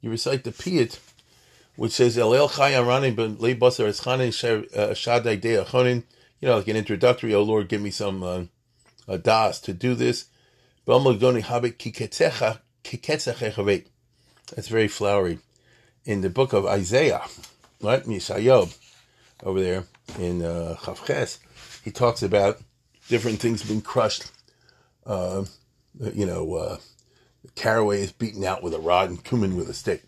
you 0.00 0.10
recite 0.10 0.44
the 0.44 0.52
Piyut, 0.52 0.98
which 1.74 1.92
says 1.92 2.16
El 2.16 2.34
El 2.34 2.48
Chai 2.48 2.78
Le 2.78 3.10
Eschanin 3.10 4.32
Shadai 4.32 5.40
De 5.40 5.56
Achonin. 5.56 6.04
You 6.40 6.48
know, 6.48 6.56
like 6.58 6.68
an 6.68 6.76
introductory. 6.76 7.34
Oh 7.34 7.42
Lord, 7.42 7.68
give 7.68 7.80
me 7.80 7.90
some 7.90 8.22
uh, 8.22 8.26
uh, 8.28 8.44
das 9.22 9.60
to 9.60 9.72
do 9.72 9.94
this. 9.94 10.26
That's 14.54 14.68
very 14.68 14.88
flowery. 14.88 15.38
In 16.04 16.20
the 16.20 16.30
book 16.30 16.52
of 16.52 16.66
Isaiah, 16.66 17.22
right, 17.82 18.04
Mishayob, 18.04 18.76
over 19.42 19.60
there 19.60 19.84
in 20.18 20.42
uh, 20.42 20.76
Chavches, 20.78 21.38
he 21.84 21.90
talks 21.90 22.22
about 22.22 22.60
different 23.08 23.40
things 23.40 23.64
being 23.64 23.82
crushed. 23.82 24.30
Uh, 25.04 25.44
you 26.14 26.26
know, 26.26 26.54
uh, 26.54 26.78
caraway 27.54 28.02
is 28.02 28.12
beaten 28.12 28.44
out 28.44 28.62
with 28.62 28.74
a 28.74 28.78
rod 28.78 29.08
and 29.08 29.24
cumin 29.24 29.56
with 29.56 29.68
a 29.68 29.74
stick. 29.74 30.02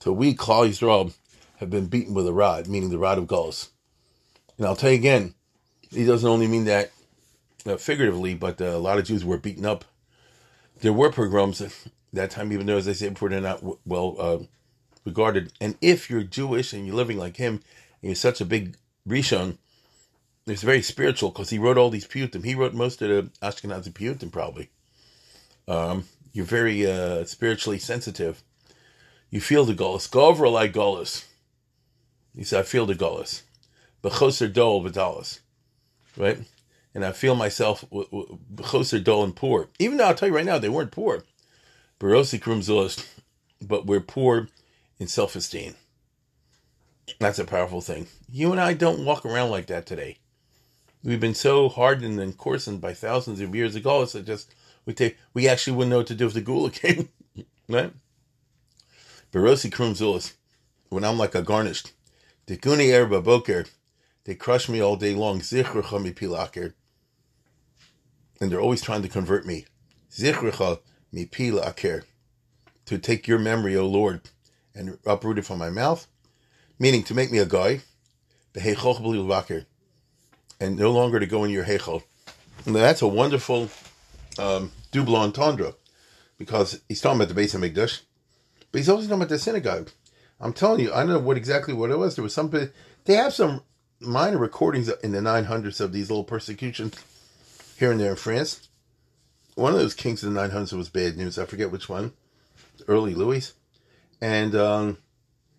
So 0.00 0.12
we, 0.12 0.34
Klal 0.34 0.68
Yisrael, 0.68 1.14
have 1.56 1.70
been 1.70 1.86
beaten 1.86 2.12
with 2.12 2.26
a 2.26 2.32
rod, 2.32 2.66
meaning 2.66 2.90
the 2.90 2.98
rod 2.98 3.18
of 3.18 3.26
Gauls. 3.26 3.70
And 4.58 4.66
I'll 4.66 4.76
tell 4.76 4.90
you 4.90 4.96
again, 4.96 5.34
he 5.90 6.04
doesn't 6.04 6.28
only 6.28 6.48
mean 6.48 6.64
that 6.64 6.90
uh, 7.66 7.76
figuratively, 7.76 8.34
but 8.34 8.60
uh, 8.60 8.66
a 8.66 8.78
lot 8.78 8.98
of 8.98 9.04
Jews 9.04 9.24
were 9.24 9.38
beaten 9.38 9.66
up. 9.66 9.84
There 10.80 10.92
were 10.92 11.12
pogroms 11.12 11.62
that 12.12 12.30
time, 12.30 12.52
even 12.52 12.66
though, 12.66 12.76
as 12.76 12.88
I 12.88 12.92
said 12.92 13.14
before, 13.14 13.28
they're 13.28 13.40
not 13.40 13.58
w- 13.60 13.78
well 13.86 14.16
uh, 14.18 14.38
regarded. 15.04 15.52
And 15.60 15.76
if 15.80 16.10
you're 16.10 16.22
Jewish 16.22 16.72
and 16.72 16.86
you're 16.86 16.96
living 16.96 17.18
like 17.18 17.36
him, 17.36 17.54
and 18.00 18.10
you're 18.10 18.14
such 18.14 18.40
a 18.40 18.44
big 18.44 18.76
Rishon, 19.08 19.58
it's 20.46 20.62
very 20.62 20.82
spiritual 20.82 21.30
because 21.30 21.50
he 21.50 21.58
wrote 21.58 21.78
all 21.78 21.90
these 21.90 22.06
piyutim. 22.06 22.44
He 22.44 22.54
wrote 22.54 22.74
most 22.74 23.00
of 23.02 23.08
the 23.08 23.46
Ashkenazi 23.46 23.92
piyutim, 23.92 24.32
probably. 24.32 24.70
Um, 25.68 26.04
you're 26.32 26.44
very 26.44 26.90
uh, 26.90 27.24
spiritually 27.24 27.78
sensitive. 27.78 28.42
You 29.30 29.40
feel 29.40 29.64
the 29.64 29.74
gullus. 29.74 30.10
Go 30.10 30.26
over 30.26 30.48
like 30.48 30.72
gullus. 30.72 31.24
He 32.36 32.44
said, 32.44 32.60
I 32.60 32.62
feel 32.62 32.86
the 32.86 32.94
gullus. 32.94 33.42
Bechoser 34.02 34.52
dol 34.52 34.82
v'dalas. 34.82 35.40
Right? 36.16 36.38
And 36.94 37.04
I 37.04 37.12
feel 37.12 37.34
myself 37.34 37.84
closer 38.56 38.98
dull 38.98 39.24
and 39.24 39.34
poor. 39.34 39.68
Even 39.78 39.96
though 39.96 40.04
I'll 40.04 40.14
tell 40.14 40.28
you 40.28 40.34
right 40.34 40.44
now, 40.44 40.58
they 40.58 40.68
weren't 40.68 40.90
poor. 40.90 41.24
But 41.98 43.86
we're 43.86 44.00
poor 44.00 44.48
in 44.98 45.06
self 45.06 45.36
esteem. 45.36 45.74
That's 47.18 47.38
a 47.38 47.44
powerful 47.44 47.80
thing. 47.80 48.08
You 48.30 48.52
and 48.52 48.60
I 48.60 48.74
don't 48.74 49.04
walk 49.04 49.24
around 49.24 49.50
like 49.50 49.66
that 49.66 49.86
today. 49.86 50.18
We've 51.04 51.20
been 51.20 51.34
so 51.34 51.68
hardened 51.68 52.20
and 52.20 52.36
coarsened 52.36 52.80
by 52.80 52.94
thousands 52.94 53.40
of 53.40 53.54
years 53.54 53.74
ago, 53.74 54.02
it's 54.02 54.12
just 54.12 54.54
we 54.86 54.94
take 54.94 55.18
we 55.34 55.48
actually 55.48 55.76
wouldn't 55.76 55.90
know 55.90 55.98
what 55.98 56.06
to 56.08 56.14
do 56.14 56.26
if 56.26 56.34
the 56.34 56.40
gula 56.40 56.70
came. 56.72 57.08
right? 57.68 57.92
Barosi 59.32 60.32
when 60.90 61.04
I'm 61.04 61.18
like 61.18 61.34
a 61.34 61.42
garnished. 61.42 61.92
Dekuni 62.46 62.92
erba 62.92 63.22
boker, 63.22 63.64
they 64.24 64.34
crush 64.34 64.68
me 64.68 64.80
all 64.80 64.96
day 64.96 65.14
long. 65.14 65.40
Zichrucha 65.40 66.14
pilaker 66.14 66.74
and 68.42 68.50
they're 68.50 68.60
always 68.60 68.82
trying 68.82 69.02
to 69.02 69.08
convert 69.08 69.46
me. 69.46 69.66
Zichricha 70.10 70.80
mipila 71.14 71.64
aker, 71.64 72.02
to 72.86 72.98
take 72.98 73.28
your 73.28 73.38
memory, 73.38 73.76
O 73.76 73.86
Lord, 73.86 74.22
and 74.74 74.98
uproot 75.06 75.38
it 75.38 75.46
from 75.46 75.58
my 75.58 75.70
mouth, 75.70 76.08
meaning 76.76 77.04
to 77.04 77.14
make 77.14 77.30
me 77.30 77.38
a 77.38 77.46
guy, 77.46 77.82
and 80.60 80.76
no 80.76 80.90
longer 80.90 81.20
to 81.20 81.26
go 81.26 81.44
in 81.44 81.52
your 81.52 81.64
heichel. 81.64 82.02
And 82.66 82.74
that's 82.74 83.00
a 83.00 83.06
wonderful 83.06 83.70
um, 84.40 84.72
double 84.90 85.14
entendre, 85.14 85.74
because 86.36 86.80
he's 86.88 87.00
talking 87.00 87.20
about 87.20 87.28
the 87.28 87.34
base 87.34 87.54
of 87.54 87.60
Mikdash, 87.60 88.00
but 88.72 88.78
he's 88.78 88.88
also 88.88 89.02
talking 89.02 89.18
about 89.18 89.28
the 89.28 89.38
synagogue. 89.38 89.90
I'm 90.40 90.52
telling 90.52 90.80
you, 90.80 90.92
I 90.92 91.04
don't 91.04 91.10
know 91.10 91.20
what 91.20 91.36
exactly 91.36 91.74
what 91.74 91.92
it 91.92 91.98
was. 91.98 92.16
There 92.16 92.24
was 92.24 92.34
something. 92.34 92.70
They 93.04 93.14
have 93.14 93.34
some 93.34 93.62
minor 94.00 94.38
recordings 94.38 94.88
in 94.88 95.12
the 95.12 95.20
900s 95.20 95.80
of 95.80 95.92
these 95.92 96.10
little 96.10 96.24
persecutions 96.24 96.96
here 97.82 97.90
and 97.90 98.00
there 98.00 98.10
in 98.10 98.16
France. 98.16 98.68
One 99.56 99.72
of 99.72 99.80
those 99.80 99.94
kings 99.94 100.22
of 100.22 100.32
the 100.32 100.40
900s 100.40 100.72
was 100.72 100.88
bad 100.88 101.16
news. 101.16 101.36
I 101.36 101.46
forget 101.46 101.72
which 101.72 101.88
one. 101.88 102.12
Early 102.86 103.12
Louis. 103.12 103.52
And 104.20 104.54
um, 104.54 104.98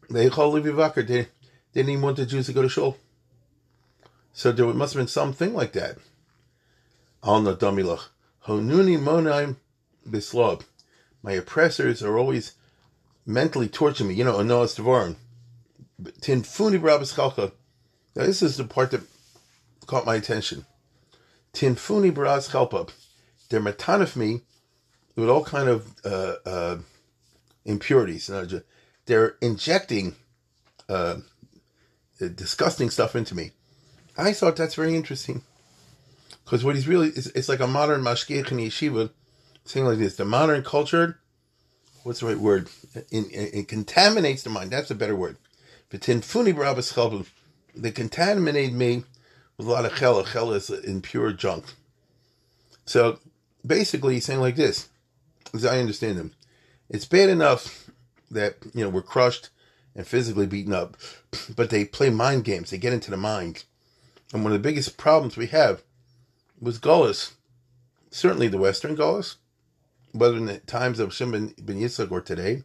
they 0.10 0.30
called 0.30 0.54
Levi 0.54 0.70
Vacher. 0.70 1.06
They, 1.06 1.24
they 1.24 1.28
didn't 1.74 1.90
even 1.90 2.02
want 2.02 2.16
the 2.16 2.26
Jews 2.26 2.46
to 2.46 2.54
go 2.54 2.62
to 2.62 2.70
shul. 2.70 2.98
So 4.32 4.54
there 4.54 4.66
must 4.68 4.94
have 4.94 5.02
been 5.02 5.10
something 5.10 5.54
like 5.54 5.74
that. 5.74 5.98
Al 7.26 7.42
Nadamilach. 7.42 8.06
Honuni 8.48 8.98
monaim 8.98 9.58
bislob. 10.10 10.64
My 11.24 11.34
oppressors 11.34 12.02
are 12.02 12.18
always 12.18 12.54
mentally 13.26 13.68
torturing 13.68 14.12
me. 14.12 14.16
You 14.16 14.24
know, 14.24 14.38
Anoas 14.38 14.80
Devarim. 14.80 15.18
Tinfuni 16.22 16.80
Chalcha. 16.80 17.52
Now, 18.16 18.26
this 18.26 18.42
is 18.42 18.56
the 18.56 18.64
part 18.64 18.92
that 18.92 19.02
caught 19.88 20.06
my 20.06 20.16
attention. 20.16 20.66
Tinfuni 21.54 22.12
Baraz 22.12 22.50
Chelpa. 22.50 22.92
They're 23.50 23.62
matanif 23.62 24.16
me 24.16 24.42
with 25.16 25.30
all 25.30 25.44
kind 25.44 25.70
of 25.70 25.94
uh, 26.04 26.36
uh, 26.46 26.78
impurities. 27.66 28.30
They're 29.06 29.36
injecting 29.42 30.16
uh, 30.90 31.18
disgusting 32.20 32.90
stuff 32.90 33.16
into 33.16 33.36
me. 33.36 33.52
I 34.18 34.34
thought 34.34 34.56
that's 34.56 34.76
very 34.76 34.96
interesting. 34.96 35.44
Because 36.44 36.64
what 36.64 36.76
he's 36.76 36.88
really, 36.88 37.10
it's, 37.10 37.28
it's 37.28 37.50
like 37.50 37.60
a 37.60 37.68
modern 37.68 38.02
mashgiach 38.02 38.52
in 38.52 38.58
yeshiva 38.58 39.12
saying 39.66 39.86
like 39.86 39.98
this, 39.98 40.16
the 40.16 40.26
modern 40.26 40.64
culture, 40.64 41.20
what's 42.04 42.20
the 42.20 42.28
right 42.28 42.38
word? 42.38 42.70
It, 42.94 43.06
it, 43.12 43.54
it 43.54 43.68
contaminates 43.68 44.44
the 44.44 44.50
mind. 44.50 44.72
That's 44.72 44.92
a 44.92 44.96
better 44.96 45.16
word. 45.16 45.38
But 45.90 46.02
tinfuni 46.02 46.54
barabas 46.54 47.28
they 47.76 47.92
contaminate 47.92 48.74
me 48.74 49.04
with 49.58 49.68
a 49.68 49.72
lot 49.72 49.86
of 49.86 49.96
chela. 49.96 50.26
Chela 50.26 50.56
is 50.56 50.70
impure 50.70 51.32
junk. 51.32 51.66
So 52.86 53.20
basically, 53.66 54.16
he's 54.16 54.26
saying 54.26 54.42
like 54.42 54.56
this, 54.56 54.90
as 55.54 55.66
I 55.66 55.80
understand 55.80 56.18
him, 56.18 56.34
it's 56.90 57.06
bad 57.06 57.30
enough 57.30 57.90
that 58.32 58.56
you 58.74 58.84
know 58.84 58.90
we're 58.90 59.02
crushed 59.02 59.50
and 59.96 60.08
physically 60.08 60.48
beaten 60.48 60.74
up, 60.74 60.98
but 61.56 61.70
they 61.70 61.86
play 61.86 62.10
mind 62.10 62.44
games. 62.44 62.70
They 62.70 62.78
get 62.78 62.94
into 62.94 63.12
the 63.12 63.18
mind, 63.18 63.64
and 64.34 64.44
one 64.44 64.54
of 64.54 64.62
the 64.62 64.68
biggest 64.68 64.98
problems 64.98 65.38
we 65.38 65.48
have 65.48 65.84
was 66.60 66.80
Gullus, 66.80 67.34
certainly 68.10 68.48
the 68.48 68.58
Western 68.58 68.96
Gullus, 68.96 69.36
whether 70.12 70.38
in 70.38 70.46
the 70.46 70.60
times 70.60 71.00
of 71.00 71.14
Shimon 71.14 71.54
ben 71.60 71.80
Yitzchak 71.80 72.12
or 72.12 72.22
today, 72.22 72.64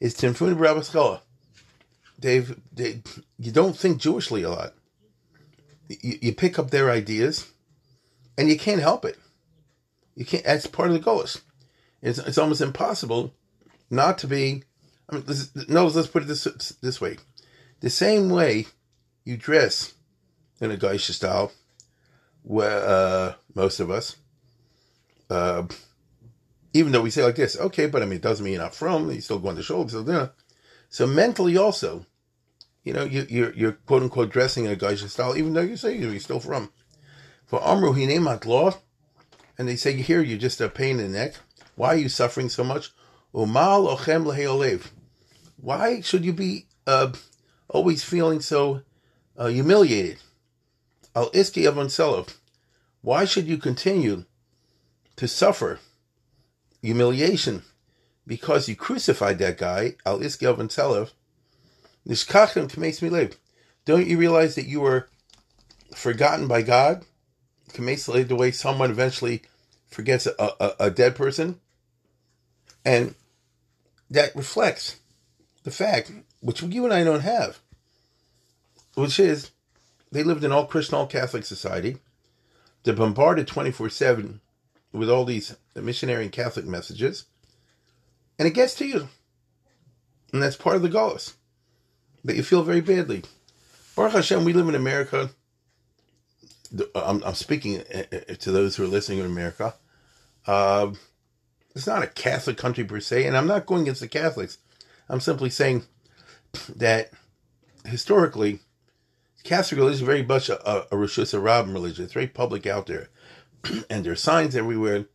is 0.00 0.14
Timfun 0.14 0.56
Rabbaskala. 0.56 1.20
Dave, 2.20 2.58
Dave, 2.74 3.22
you 3.38 3.52
don't 3.52 3.76
think 3.76 4.00
Jewishly 4.00 4.44
a 4.44 4.48
lot. 4.48 4.74
You, 5.88 6.18
you 6.20 6.32
pick 6.34 6.58
up 6.58 6.70
their 6.70 6.90
ideas, 6.90 7.50
and 8.36 8.48
you 8.48 8.58
can't 8.58 8.80
help 8.80 9.04
it. 9.04 9.18
You 10.14 10.24
can't. 10.24 10.44
That's 10.44 10.66
part 10.66 10.88
of 10.88 10.94
the 10.94 11.00
Gullus. 11.00 11.40
It's 12.02 12.18
it's 12.18 12.38
almost 12.38 12.60
impossible 12.60 13.34
not 13.90 14.18
to 14.18 14.26
be. 14.26 14.64
I 15.08 15.16
mean, 15.16 15.24
this, 15.26 15.50
no. 15.68 15.86
Let's 15.86 16.08
put 16.08 16.22
it 16.22 16.26
this 16.26 16.44
this 16.82 17.00
way: 17.00 17.16
the 17.80 17.90
same 17.90 18.28
way 18.30 18.66
you 19.24 19.36
dress 19.36 19.94
in 20.60 20.70
a 20.70 20.76
goyishe 20.76 21.12
style, 21.12 21.52
where 22.42 22.84
uh, 22.84 23.34
most 23.54 23.80
of 23.80 23.90
us, 23.90 24.16
uh, 25.30 25.64
even 26.72 26.92
though 26.92 27.02
we 27.02 27.10
say 27.10 27.24
like 27.24 27.36
this, 27.36 27.58
okay, 27.58 27.86
but 27.86 28.02
I 28.02 28.04
mean, 28.04 28.16
it 28.16 28.22
doesn't 28.22 28.44
mean 28.44 28.54
you're 28.54 28.62
not 28.62 28.74
from. 28.74 29.10
You 29.10 29.20
still 29.20 29.38
go 29.38 29.48
on 29.48 29.54
the 29.54 29.62
shoulder, 29.62 29.90
so 29.90 30.00
you 30.00 30.30
So 30.90 31.06
mentally, 31.06 31.56
also, 31.56 32.06
you 32.88 32.94
know, 32.94 33.04
you, 33.04 33.26
you're 33.28 33.52
you're 33.52 33.72
quote 33.72 34.02
unquote 34.02 34.30
dressing 34.30 34.64
in 34.64 34.72
a 34.72 34.76
goyishe 34.76 35.06
style, 35.10 35.36
even 35.36 35.52
though 35.52 35.60
you 35.60 35.76
say 35.76 35.94
you're 35.94 36.18
still 36.18 36.40
from. 36.40 36.72
For 37.44 37.62
Amru 37.62 37.92
Hinemat 37.92 38.46
law, 38.46 38.78
and 39.58 39.68
they 39.68 39.76
say, 39.76 39.92
here 39.92 40.22
you're 40.22 40.38
just 40.38 40.58
a 40.62 40.70
pain 40.70 40.98
in 40.98 41.12
the 41.12 41.18
neck. 41.18 41.34
Why 41.76 41.88
are 41.88 41.96
you 41.96 42.08
suffering 42.08 42.48
so 42.48 42.64
much? 42.64 42.90
Umal 43.34 43.94
ochem 43.94 44.90
Why 45.58 46.00
should 46.00 46.24
you 46.24 46.32
be 46.32 46.66
uh, 46.86 47.12
always 47.68 48.02
feeling 48.02 48.40
so 48.40 48.80
uh, 49.36 49.48
humiliated? 49.48 50.20
Al 51.14 51.30
iski 51.32 51.70
avonselov. 51.70 52.36
Why 53.02 53.26
should 53.26 53.46
you 53.46 53.58
continue 53.58 54.24
to 55.16 55.28
suffer 55.28 55.78
humiliation 56.80 57.64
because 58.26 58.66
you 58.66 58.76
crucified 58.76 59.38
that 59.40 59.58
guy, 59.58 59.96
Al 60.06 60.20
iski 60.20 60.50
avonselov? 60.50 61.10
Don't 63.84 64.06
you 64.06 64.18
realize 64.18 64.54
that 64.54 64.66
you 64.66 64.80
were 64.80 65.08
forgotten 65.94 66.48
by 66.48 66.62
God? 66.62 67.04
the 68.24 68.36
way 68.36 68.50
someone 68.50 68.90
eventually 68.90 69.42
forgets 69.88 70.26
a, 70.26 70.34
a, 70.38 70.74
a 70.80 70.90
dead 70.90 71.14
person. 71.14 71.60
And 72.84 73.14
that 74.10 74.34
reflects 74.34 74.96
the 75.64 75.70
fact, 75.70 76.10
which 76.40 76.62
you 76.62 76.84
and 76.84 76.94
I 76.94 77.04
don't 77.04 77.20
have, 77.20 77.60
which 78.94 79.20
is 79.20 79.50
they 80.10 80.22
lived 80.22 80.44
in 80.44 80.52
all 80.52 80.66
Christian, 80.66 80.94
all 80.94 81.06
Catholic 81.06 81.44
society. 81.44 81.98
They're 82.82 82.94
bombarded 82.94 83.46
24 83.46 83.90
7 83.90 84.40
with 84.92 85.10
all 85.10 85.24
these 85.24 85.54
missionary 85.74 86.24
and 86.24 86.32
Catholic 86.32 86.64
messages. 86.64 87.24
And 88.38 88.48
it 88.48 88.54
gets 88.54 88.74
to 88.76 88.86
you. 88.86 89.08
And 90.32 90.42
that's 90.42 90.56
part 90.56 90.76
of 90.76 90.82
the 90.82 90.88
Gullus. 90.88 91.34
That 92.24 92.36
you 92.36 92.42
feel 92.42 92.62
very 92.62 92.80
badly. 92.80 93.22
Baruch 93.94 94.12
Hashem, 94.12 94.44
we 94.44 94.52
live 94.52 94.68
in 94.68 94.74
America 94.74 95.30
I'm, 96.94 97.22
I'm 97.24 97.34
speaking 97.34 97.82
uh, 97.94 98.02
uh, 98.12 98.34
to 98.34 98.52
those 98.52 98.76
who 98.76 98.84
are 98.84 98.88
listening 98.88 99.20
in 99.20 99.26
America. 99.26 99.74
Uh, 100.46 100.92
it's 101.74 101.86
not 101.86 102.02
a 102.02 102.08
Catholic 102.08 102.56
country 102.56 102.84
per 102.84 103.00
se, 103.00 103.24
and 103.26 103.36
I'm 103.36 103.46
not 103.46 103.66
going 103.66 103.82
against 103.82 104.00
the 104.00 104.08
Catholics. 104.08 104.58
I'm 105.08 105.20
simply 105.20 105.50
saying 105.50 105.84
that 106.76 107.10
historically, 107.84 108.60
Catholic 109.44 109.78
religion 109.78 110.02
is 110.02 110.06
very 110.06 110.22
much 110.22 110.48
a, 110.48 110.70
a, 110.70 110.86
a 110.92 110.96
Rosh 110.96 111.18
religion. 111.18 112.04
It's 112.04 112.12
very 112.12 112.26
public 112.26 112.66
out 112.66 112.86
there, 112.86 113.08
and 113.90 114.04
there 114.04 114.12
are 114.12 114.16
signs 114.16 114.56
everywhere, 114.56 115.06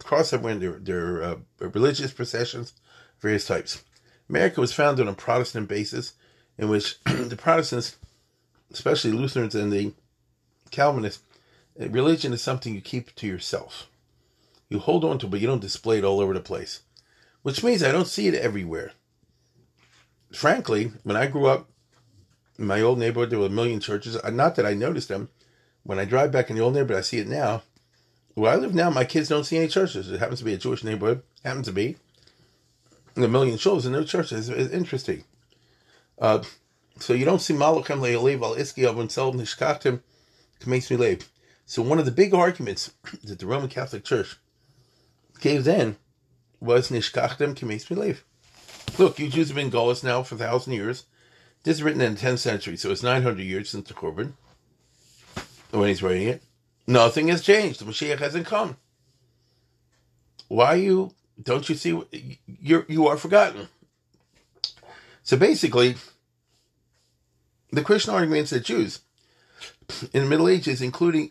across 0.00 0.32
everywhere. 0.32 0.56
There, 0.56 0.78
there 0.78 1.06
are 1.16 1.22
uh, 1.22 1.36
religious 1.60 2.12
processions, 2.12 2.74
various 3.20 3.46
types. 3.46 3.84
America 4.28 4.60
was 4.60 4.72
founded 4.72 5.06
on 5.06 5.12
a 5.12 5.16
Protestant 5.16 5.68
basis, 5.68 6.14
in 6.58 6.68
which 6.68 7.02
the 7.04 7.36
Protestants, 7.36 7.96
especially 8.72 9.12
Lutherans 9.12 9.54
and 9.54 9.72
the 9.72 9.92
Calvinist, 10.70 11.22
eh, 11.78 11.88
religion 11.90 12.32
is 12.32 12.42
something 12.42 12.74
you 12.74 12.80
keep 12.80 13.14
to 13.16 13.26
yourself. 13.26 13.88
You 14.68 14.78
hold 14.78 15.04
on 15.04 15.18
to, 15.18 15.26
but 15.26 15.40
you 15.40 15.46
don't 15.46 15.60
display 15.60 15.98
it 15.98 16.04
all 16.04 16.20
over 16.20 16.34
the 16.34 16.40
place. 16.40 16.80
Which 17.42 17.62
means 17.62 17.82
I 17.82 17.92
don't 17.92 18.06
see 18.06 18.28
it 18.28 18.34
everywhere. 18.34 18.92
Frankly, 20.32 20.92
when 21.02 21.16
I 21.16 21.26
grew 21.26 21.46
up 21.46 21.68
in 22.58 22.66
my 22.66 22.80
old 22.80 22.98
neighborhood, 22.98 23.30
there 23.30 23.38
were 23.38 23.46
a 23.46 23.50
million 23.50 23.80
churches. 23.80 24.16
Not 24.30 24.54
that 24.56 24.64
I 24.64 24.74
noticed 24.74 25.08
them. 25.08 25.28
When 25.82 25.98
I 25.98 26.04
drive 26.04 26.30
back 26.30 26.48
in 26.48 26.56
the 26.56 26.62
old 26.62 26.74
neighborhood, 26.74 26.98
I 26.98 27.02
see 27.02 27.18
it 27.18 27.28
now. 27.28 27.62
Where 28.34 28.52
I 28.52 28.56
live 28.56 28.74
now, 28.74 28.88
my 28.88 29.04
kids 29.04 29.28
don't 29.28 29.44
see 29.44 29.58
any 29.58 29.68
churches. 29.68 30.10
It 30.10 30.20
happens 30.20 30.38
to 30.38 30.44
be 30.44 30.54
a 30.54 30.58
Jewish 30.58 30.84
neighborhood. 30.84 31.22
Happens 31.44 31.66
to 31.66 31.72
be. 31.72 31.96
a 33.16 33.28
million 33.28 33.58
shows 33.58 33.84
and 33.84 33.94
no 33.94 34.04
churches. 34.04 34.48
It's 34.48 34.72
interesting. 34.72 35.24
Uh, 36.18 36.42
so 36.98 37.12
you 37.12 37.24
don't 37.24 37.40
see 37.40 37.54
Malachem 37.54 38.00
Le'alev 38.00 38.42
al 38.42 38.54
Iski 38.54 38.84
of 38.84 38.96
Unselv 38.96 39.34
Nishkachtim 39.34 40.00
makes 40.66 40.90
me 40.90 40.96
leave. 40.96 41.28
So 41.66 41.82
one 41.82 41.98
of 41.98 42.04
the 42.04 42.10
big 42.10 42.34
arguments 42.34 42.92
that 43.24 43.38
the 43.38 43.46
Roman 43.46 43.68
Catholic 43.68 44.04
Church 44.04 44.36
gave 45.40 45.64
then 45.64 45.96
was 46.60 46.90
Nishkachtem 46.90 47.56
Kames 47.56 47.90
leave. 47.90 48.24
Look, 48.98 49.18
you 49.18 49.28
Jews 49.28 49.48
have 49.48 49.56
been 49.56 49.70
Gaulish 49.70 50.04
now 50.04 50.22
for 50.22 50.34
a 50.34 50.38
thousand 50.38 50.74
years. 50.74 51.06
This 51.62 51.76
is 51.76 51.82
written 51.82 52.00
in 52.00 52.14
the 52.14 52.20
10th 52.20 52.38
century, 52.38 52.76
so 52.76 52.90
it's 52.90 53.02
900 53.02 53.40
years 53.40 53.70
since 53.70 53.88
the 53.88 53.94
Korban, 53.94 54.32
when 55.70 55.88
he's 55.88 56.02
writing 56.02 56.28
it. 56.28 56.42
Nothing 56.86 57.28
has 57.28 57.40
changed. 57.40 57.80
The 57.80 57.84
Mashiach 57.84 58.18
hasn't 58.18 58.46
come. 58.46 58.76
Why 60.48 60.74
you, 60.74 61.14
don't 61.40 61.68
you 61.68 61.76
see, 61.76 62.36
you're, 62.46 62.84
you 62.88 63.06
are 63.06 63.16
forgotten. 63.16 63.68
So 65.22 65.36
basically, 65.36 65.96
the 67.70 67.82
Christian 67.82 68.14
argument 68.14 68.50
that 68.50 68.64
Jews 68.64 69.00
in 70.12 70.22
the 70.22 70.28
Middle 70.28 70.48
Ages, 70.48 70.82
including 70.82 71.30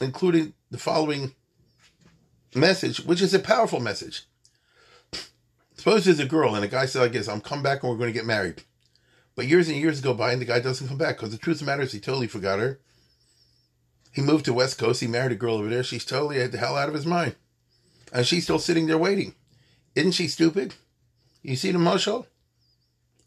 including 0.00 0.54
the 0.70 0.78
following 0.78 1.34
message, 2.54 3.04
which 3.04 3.22
is 3.22 3.34
a 3.34 3.38
powerful 3.38 3.80
message. 3.80 4.24
Suppose 5.76 6.04
there's 6.04 6.20
a 6.20 6.26
girl 6.26 6.54
and 6.54 6.64
a 6.64 6.68
guy 6.68 6.86
says, 6.86 7.02
I 7.02 7.08
guess, 7.08 7.28
I'm 7.28 7.40
come 7.40 7.62
back 7.62 7.82
and 7.82 7.90
we're 7.90 7.98
going 7.98 8.12
to 8.12 8.18
get 8.18 8.26
married. 8.26 8.62
But 9.34 9.46
years 9.46 9.68
and 9.68 9.78
years 9.78 10.00
go 10.00 10.12
by 10.12 10.32
and 10.32 10.40
the 10.40 10.46
guy 10.46 10.60
doesn't 10.60 10.88
come 10.88 10.98
back 10.98 11.16
because 11.16 11.30
the 11.30 11.38
truth 11.38 11.56
of 11.56 11.60
the 11.60 11.66
matter 11.66 11.82
is 11.82 11.92
he 11.92 12.00
totally 12.00 12.26
forgot 12.26 12.58
her. 12.58 12.80
He 14.12 14.20
moved 14.20 14.44
to 14.46 14.52
West 14.52 14.78
Coast. 14.78 15.00
He 15.00 15.06
married 15.06 15.32
a 15.32 15.36
girl 15.36 15.54
over 15.54 15.68
there. 15.68 15.84
She's 15.84 16.04
totally 16.04 16.38
had 16.38 16.52
the 16.52 16.58
hell 16.58 16.76
out 16.76 16.88
of 16.88 16.94
his 16.94 17.06
mind. 17.06 17.36
And 18.12 18.26
she's 18.26 18.44
still 18.44 18.58
sitting 18.58 18.86
there 18.86 18.98
waiting. 18.98 19.34
Isn't 19.94 20.12
she 20.12 20.28
stupid? 20.28 20.74
You 21.42 21.56
see 21.56 21.70
the 21.70 21.78
mushal? 21.78 22.26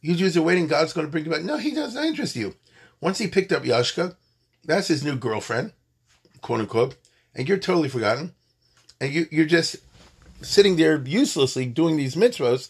You 0.04 0.16
Jews 0.16 0.36
are 0.36 0.44
waiting. 0.44 0.68
God's 0.68 0.92
going 0.92 1.08
to 1.08 1.12
bring 1.12 1.24
you 1.24 1.32
back. 1.32 1.44
No, 1.44 1.58
he 1.58 1.72
doesn't 1.72 2.04
interest 2.04 2.36
you. 2.36 2.56
Once 3.00 3.18
he 3.18 3.28
picked 3.28 3.54
up 3.54 3.64
Yashka, 3.64 4.16
that's 4.66 4.90
his 4.90 5.04
new 5.04 5.16
girlfriend, 5.16 5.72
quote 6.42 6.60
unquote, 6.60 6.98
and 7.34 7.48
you're 7.48 7.58
totally 7.58 7.90
forgotten, 7.90 8.34
and 9.00 9.12
you 9.14 9.28
you're 9.32 9.46
just 9.46 9.78
sitting 10.42 10.76
there 10.76 11.02
uselessly 11.02 11.66
doing 11.66 11.96
these 11.96 12.16
mitzvahs 12.16 12.70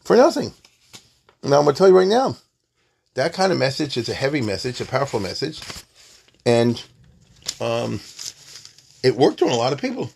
for 0.00 0.16
nothing. 0.16 0.52
Now 1.42 1.58
I'm 1.58 1.64
gonna 1.64 1.76
tell 1.76 1.88
you 1.88 1.96
right 1.96 2.06
now, 2.06 2.36
that 3.14 3.32
kind 3.32 3.52
of 3.52 3.58
message 3.58 3.96
is 3.96 4.08
a 4.08 4.14
heavy 4.14 4.42
message, 4.42 4.80
a 4.80 4.84
powerful 4.84 5.20
message, 5.20 5.62
and 6.44 6.82
um, 7.60 8.00
it 9.02 9.16
worked 9.16 9.42
on 9.42 9.50
a 9.50 9.56
lot 9.56 9.72
of 9.72 9.80
people. 9.80 10.10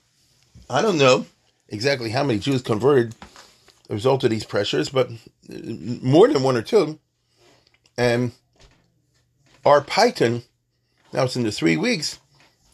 I 0.68 0.82
don't 0.82 0.98
know 0.98 1.24
exactly 1.68 2.10
how 2.10 2.22
many 2.22 2.38
Jews 2.38 2.62
converted 2.62 3.14
result 3.88 4.24
of 4.24 4.30
these 4.30 4.44
pressures, 4.44 4.88
but 4.88 5.10
more 5.48 6.28
than 6.28 6.42
one 6.42 6.56
or 6.56 6.62
two. 6.62 6.98
And 7.98 8.32
our 9.64 9.82
paytan 9.82 10.42
now 11.14 11.22
it's 11.22 11.36
in 11.36 11.44
the 11.44 11.52
three 11.52 11.76
weeks, 11.76 12.18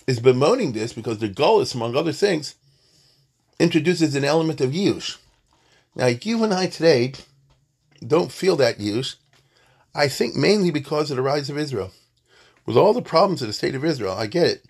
is 0.07 0.19
bemoaning 0.19 0.73
this 0.73 0.95
because 0.95 1.19
the 1.19 1.29
Gullus, 1.29 1.75
among 1.75 1.95
other 1.95 2.13
things, 2.13 2.55
introduces 3.59 4.15
an 4.15 4.25
element 4.25 4.63
of 4.63 4.75
use. 4.75 5.19
Now, 5.95 6.07
you 6.07 6.43
and 6.43 6.55
I 6.55 6.67
today 6.67 7.13
don't 8.05 8.33
feel 8.33 8.57
that 8.57 8.81
use, 8.81 9.17
I 9.95 10.09
think 10.09 10.35
mainly 10.35 10.71
because 10.71 11.11
of 11.11 11.19
the 11.19 11.23
rise 11.23 11.51
of 11.51 11.59
Israel. 11.59 11.93
With 12.65 12.79
all 12.79 12.95
the 12.95 13.03
problems 13.03 13.43
of 13.43 13.49
the 13.49 13.53
state 13.53 13.75
of 13.75 13.85
Israel, 13.85 14.15
I 14.15 14.27
get 14.27 14.47
it. 14.47 14.65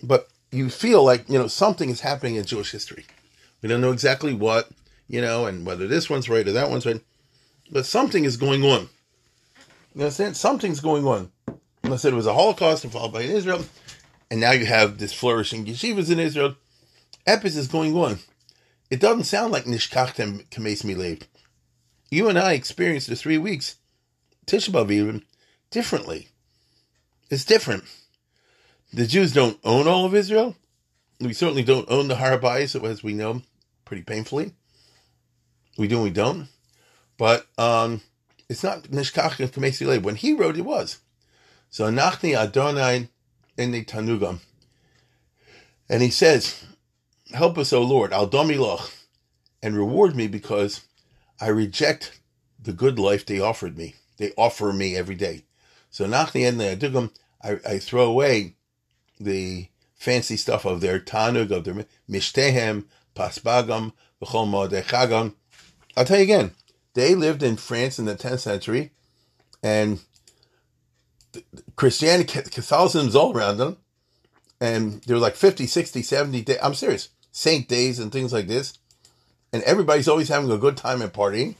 But 0.00 0.28
you 0.52 0.70
feel 0.70 1.02
like, 1.02 1.28
you 1.28 1.36
know, 1.36 1.48
something 1.48 1.90
is 1.90 2.02
happening 2.02 2.36
in 2.36 2.44
Jewish 2.44 2.70
history. 2.70 3.06
We 3.60 3.68
don't 3.68 3.80
know 3.80 3.92
exactly 3.92 4.34
what, 4.34 4.70
you 5.08 5.20
know, 5.20 5.46
and 5.46 5.66
whether 5.66 5.86
this 5.86 6.08
one's 6.08 6.28
right 6.28 6.46
or 6.46 6.52
that 6.52 6.70
one's 6.70 6.86
right. 6.86 7.00
But 7.70 7.86
something 7.86 8.24
is 8.24 8.36
going 8.36 8.64
on. 8.64 8.88
You 9.94 10.02
understand? 10.02 10.36
Something's 10.36 10.80
going 10.80 11.06
on. 11.06 11.30
I 11.84 11.96
said 11.96 12.12
it 12.12 12.16
was 12.16 12.26
a 12.26 12.34
Holocaust 12.34 12.86
followed 12.86 13.12
by 13.12 13.22
Israel, 13.22 13.64
and 14.30 14.40
now 14.40 14.52
you 14.52 14.66
have 14.66 14.98
this 14.98 15.12
flourishing 15.12 15.66
yeshivas 15.66 16.10
in 16.10 16.18
Israel. 16.18 16.56
Epis 17.26 17.56
is 17.56 17.68
going 17.68 17.94
on. 17.96 18.18
It 18.90 19.00
doesn't 19.00 19.24
sound 19.24 19.52
like 19.52 19.64
Nishkachtem 19.64 20.48
Kames 20.50 20.82
Milev. 20.82 21.22
You 22.10 22.28
and 22.28 22.38
I 22.38 22.52
experienced 22.52 23.08
the 23.08 23.16
three 23.16 23.38
weeks, 23.38 23.76
Tisha 24.46 24.90
even, 24.90 25.24
differently. 25.70 26.28
It's 27.30 27.44
different. 27.44 27.84
The 28.92 29.06
Jews 29.06 29.32
don't 29.32 29.58
own 29.64 29.88
all 29.88 30.04
of 30.04 30.14
Israel. 30.14 30.56
We 31.20 31.32
certainly 31.32 31.62
don't 31.62 31.90
own 31.90 32.08
the 32.08 32.16
Har 32.16 32.38
Habayis, 32.38 32.82
as 32.88 33.02
we 33.02 33.14
know, 33.14 33.42
pretty 33.84 34.02
painfully. 34.02 34.52
We 35.76 35.88
do 35.88 35.96
and 35.96 36.04
we 36.04 36.10
don't. 36.10 36.48
But 37.16 37.46
um, 37.58 38.02
it's 38.48 38.62
not 38.62 38.84
Nishkach 38.84 39.36
Kamesi 39.50 40.02
When 40.02 40.16
he 40.16 40.32
wrote, 40.32 40.56
it 40.56 40.62
was. 40.62 40.98
So 41.70 41.90
Nachni 41.90 42.36
Adonai 42.36 43.08
in 43.56 43.72
the 43.72 43.84
Tanugam. 43.84 44.40
And 45.88 46.02
he 46.02 46.10
says, 46.10 46.64
Help 47.32 47.58
us, 47.58 47.72
O 47.72 47.82
Lord, 47.82 48.12
al 48.12 48.28
domiloch, 48.28 48.94
and 49.62 49.76
reward 49.76 50.14
me 50.14 50.28
because 50.28 50.82
I 51.40 51.48
reject 51.48 52.20
the 52.62 52.72
good 52.72 52.98
life 52.98 53.26
they 53.26 53.40
offered 53.40 53.76
me. 53.76 53.94
They 54.18 54.32
offer 54.36 54.72
me 54.72 54.96
every 54.96 55.16
day. 55.16 55.44
So 55.90 56.06
Nachni 56.06 56.48
and 56.48 56.60
the 56.60 56.76
Adugam, 56.76 57.10
I, 57.42 57.78
throw 57.78 58.04
away 58.04 58.56
the 59.20 59.68
fancy 59.94 60.36
stuff 60.36 60.64
of 60.64 60.80
their 60.80 60.98
Tanug, 60.98 61.50
of 61.50 61.64
their 61.64 61.86
Mishtehem, 62.08 62.84
Pasbagam, 63.14 63.92
V'chol 64.22 64.48
Mo'adechagam. 64.48 65.34
I'll 65.96 66.04
tell 66.04 66.18
you 66.18 66.24
again, 66.24 66.52
they 66.94 67.14
lived 67.14 67.42
in 67.42 67.56
France 67.56 67.98
in 67.98 68.04
the 68.04 68.14
10th 68.14 68.40
century, 68.40 68.92
and 69.62 70.00
Christianity, 71.76 72.42
Catholicism's 72.50 73.16
all 73.16 73.36
around 73.36 73.58
them. 73.58 73.78
And 74.60 75.02
there 75.02 75.16
were 75.16 75.22
like 75.22 75.36
50, 75.36 75.66
60, 75.66 76.02
70 76.02 76.42
days. 76.42 76.58
I'm 76.62 76.74
serious. 76.74 77.08
Saint 77.32 77.68
days 77.68 77.98
and 77.98 78.12
things 78.12 78.32
like 78.32 78.46
this. 78.46 78.78
And 79.52 79.62
everybody's 79.64 80.08
always 80.08 80.28
having 80.28 80.50
a 80.50 80.58
good 80.58 80.76
time 80.76 81.02
and 81.02 81.12
partying. 81.12 81.56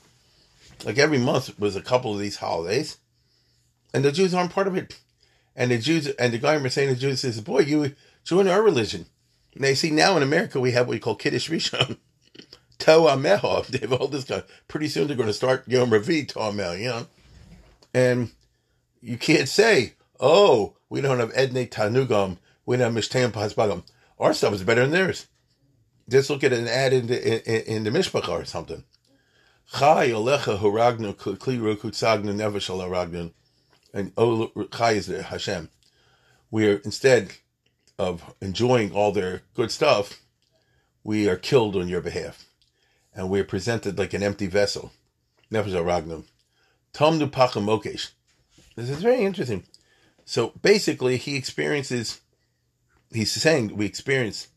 Like 0.84 0.98
every 0.98 1.18
month 1.18 1.58
was 1.58 1.76
a 1.76 1.82
couple 1.82 2.12
of 2.12 2.20
these 2.20 2.36
holidays. 2.36 2.98
And 3.92 4.04
the 4.04 4.12
Jews 4.12 4.34
aren't 4.34 4.52
part 4.52 4.66
of 4.66 4.76
it. 4.76 4.98
And 5.56 5.70
the 5.70 5.78
Jews, 5.78 6.08
and 6.08 6.32
the 6.32 6.38
guy 6.38 6.56
saying 6.68 6.88
to 6.88 6.94
the 6.94 7.00
Jews 7.00 7.20
says, 7.20 7.40
boy, 7.40 7.60
you 7.60 7.94
join 8.24 8.48
our 8.48 8.62
religion. 8.62 9.06
And 9.54 9.62
they 9.62 9.74
see 9.74 9.90
now 9.90 10.16
in 10.16 10.22
America, 10.22 10.58
we 10.58 10.72
have 10.72 10.86
what 10.86 10.94
we 10.94 11.00
call 11.00 11.14
Kiddush 11.14 11.50
Rishon. 11.50 11.98
Toa 12.78 13.16
Meha. 13.16 13.66
They 13.66 13.78
have 13.88 13.92
all 13.92 14.08
this 14.08 14.24
guy. 14.24 14.42
Pretty 14.68 14.88
soon 14.88 15.06
they're 15.06 15.16
going 15.16 15.28
to 15.28 15.32
start 15.32 15.68
Yom 15.68 15.90
Ravi 15.90 16.24
Toa 16.24 16.52
you 16.76 16.88
know? 16.88 17.06
And 17.92 18.32
you 19.00 19.18
can't 19.18 19.48
say, 19.48 19.94
oh, 20.18 20.76
we 20.88 21.00
don't 21.00 21.20
have 21.20 21.32
Edne 21.32 21.68
Tanugam, 21.68 22.38
we 22.66 22.76
don't 22.76 22.94
have 22.94 23.04
Mishtayim 23.04 23.30
Pasbagam. 23.30 23.84
Our 24.18 24.32
stuff 24.32 24.54
is 24.54 24.62
better 24.62 24.82
than 24.82 24.90
theirs. 24.90 25.26
Just 26.08 26.30
look 26.30 26.44
at 26.44 26.52
an 26.52 26.68
ad 26.68 26.92
in 26.92 27.06
the, 27.06 27.48
in, 27.48 27.76
in 27.76 27.84
the 27.84 27.90
Mishpacha 27.90 28.28
or 28.28 28.44
something. 28.44 28.84
Chai 29.72 30.10
Olecha 30.10 30.58
Kli 30.58 31.58
Rukutsagnu 31.58 32.34
Never 32.34 32.60
Shal 32.60 32.78
Haragnu. 32.78 33.32
And 33.92 34.12
oh, 34.16 34.50
Chai 34.72 34.92
is 34.92 35.06
Hashem. 35.06 35.70
We're 36.50 36.76
instead 36.84 37.32
of 37.98 38.34
enjoying 38.40 38.92
all 38.92 39.12
their 39.12 39.42
good 39.54 39.70
stuff, 39.70 40.20
we 41.02 41.28
are 41.28 41.36
killed 41.36 41.76
on 41.76 41.88
your 41.88 42.00
behalf. 42.00 42.43
And 43.14 43.30
we're 43.30 43.44
presented 43.44 43.98
like 43.98 44.12
an 44.12 44.22
empty 44.22 44.46
vessel. 44.46 44.92
Never 45.50 45.70
Shal 45.70 45.84
Haragnu. 45.84 46.24
Tomnu 46.92 47.30
Pachamokesh. 47.30 48.10
This 48.76 48.90
is 48.90 49.02
very 49.02 49.24
interesting. 49.24 49.64
So 50.24 50.52
basically, 50.62 51.16
he 51.16 51.36
experiences, 51.36 52.20
he's 53.12 53.32
saying 53.32 53.76
we 53.76 53.86
experience. 53.86 54.48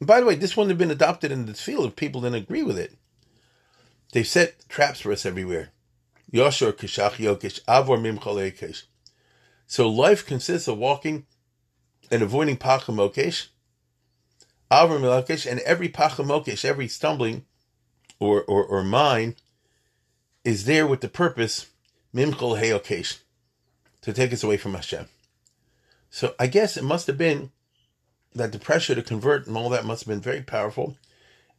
by 0.00 0.20
the 0.20 0.26
way, 0.26 0.34
this 0.34 0.56
wouldn't 0.56 0.70
have 0.70 0.78
been 0.78 0.90
adopted 0.90 1.32
in 1.32 1.46
the 1.46 1.54
field 1.54 1.86
if 1.86 1.96
people 1.96 2.20
didn't 2.20 2.42
agree 2.42 2.62
with 2.62 2.78
it. 2.78 2.96
They've 4.12 4.26
set 4.26 4.68
traps 4.68 5.00
for 5.00 5.12
us 5.12 5.24
everywhere. 5.24 5.70
Yoshor 6.32 6.72
kishach 6.72 7.12
yokish 7.12 7.62
avor 7.64 8.00
mim 8.00 8.18
So 9.66 9.88
life 9.88 10.26
consists 10.26 10.68
of 10.68 10.78
walking 10.78 11.26
and 12.10 12.22
avoiding 12.22 12.56
pachamokesh, 12.56 13.48
avor 14.70 15.00
milakesh, 15.00 15.50
and 15.50 15.60
every 15.60 15.88
pachamokesh, 15.88 16.64
every 16.64 16.88
stumbling 16.88 17.46
or, 18.22 18.42
or, 18.42 18.64
or 18.64 18.84
mine 18.84 19.34
is 20.44 20.64
there 20.64 20.86
with 20.86 21.00
the 21.00 21.08
purpose 21.08 21.66
mimchol 22.14 22.60
heyokesh 22.60 23.18
to 24.02 24.12
take 24.12 24.32
us 24.32 24.44
away 24.44 24.56
from 24.56 24.74
Hashem. 24.74 25.06
So 26.10 26.34
I 26.38 26.46
guess 26.46 26.76
it 26.76 26.84
must 26.84 27.06
have 27.08 27.18
been 27.18 27.50
that 28.34 28.52
the 28.52 28.58
pressure 28.58 28.94
to 28.94 29.02
convert 29.02 29.46
and 29.46 29.56
all 29.56 29.68
that 29.70 29.84
must 29.84 30.04
have 30.04 30.08
been 30.08 30.20
very 30.20 30.42
powerful, 30.42 30.96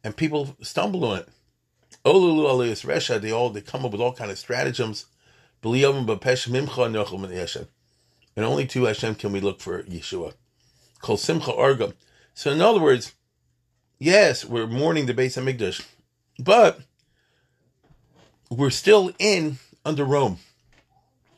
and 0.02 0.16
people 0.16 0.56
stumbled 0.62 1.04
on 1.04 1.18
it. 1.18 1.28
Olulu 2.04 2.46
aliyas 2.46 2.84
resha, 2.84 3.20
they 3.20 3.30
all 3.30 3.50
they 3.50 3.60
come 3.60 3.84
up 3.84 3.92
with 3.92 4.00
all 4.00 4.14
kind 4.14 4.30
of 4.30 4.38
stratagems. 4.38 5.06
And 5.62 5.74
only 8.36 8.66
to 8.66 8.84
Hashem 8.84 9.14
can 9.14 9.32
we 9.32 9.40
look 9.40 9.60
for 9.60 9.82
Yeshua. 9.84 10.34
Kol 11.00 11.16
simcha 11.16 11.54
arga. 11.54 11.94
So 12.34 12.50
in 12.50 12.60
other 12.60 12.80
words, 12.80 13.14
yes, 13.98 14.44
we're 14.44 14.66
mourning 14.66 15.06
the 15.06 15.14
Beis 15.14 15.40
Hamikdash, 15.40 15.86
but 16.38 16.80
we're 18.50 18.70
still 18.70 19.12
in 19.18 19.58
under 19.84 20.04
Rome, 20.04 20.38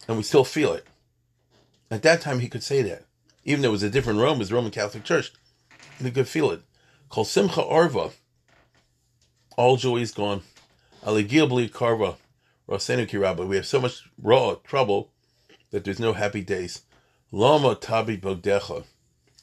and 0.08 0.16
we 0.16 0.22
still 0.22 0.44
feel 0.44 0.72
it. 0.72 0.86
At 1.90 2.02
that 2.02 2.20
time, 2.20 2.40
he 2.40 2.48
could 2.48 2.62
say 2.62 2.82
that. 2.82 3.04
Even 3.44 3.62
though 3.62 3.68
it 3.68 3.72
was 3.72 3.82
a 3.82 3.90
different 3.90 4.18
Rome, 4.18 4.36
it 4.36 4.40
was 4.40 4.48
the 4.48 4.56
Roman 4.56 4.72
Catholic 4.72 5.04
Church. 5.04 5.32
He 6.02 6.10
could 6.10 6.28
feel 6.28 6.50
it. 6.50 6.62
Kol 7.08 7.24
Simcha 7.24 7.64
Arva. 7.64 8.10
All 9.56 9.76
joy 9.76 9.98
is 9.98 10.12
gone. 10.12 10.42
Aligil 11.04 11.70
Karva. 11.70 12.16
Rosenu 12.68 13.08
Kiraba. 13.08 13.46
We 13.46 13.56
have 13.56 13.66
so 13.66 13.80
much 13.80 14.02
raw 14.20 14.56
trouble 14.64 15.12
that 15.70 15.84
there's 15.84 16.00
no 16.00 16.12
happy 16.12 16.42
days. 16.42 16.82
Lama 17.30 17.76
Tabi 17.76 18.18
Bogdecha. 18.18 18.84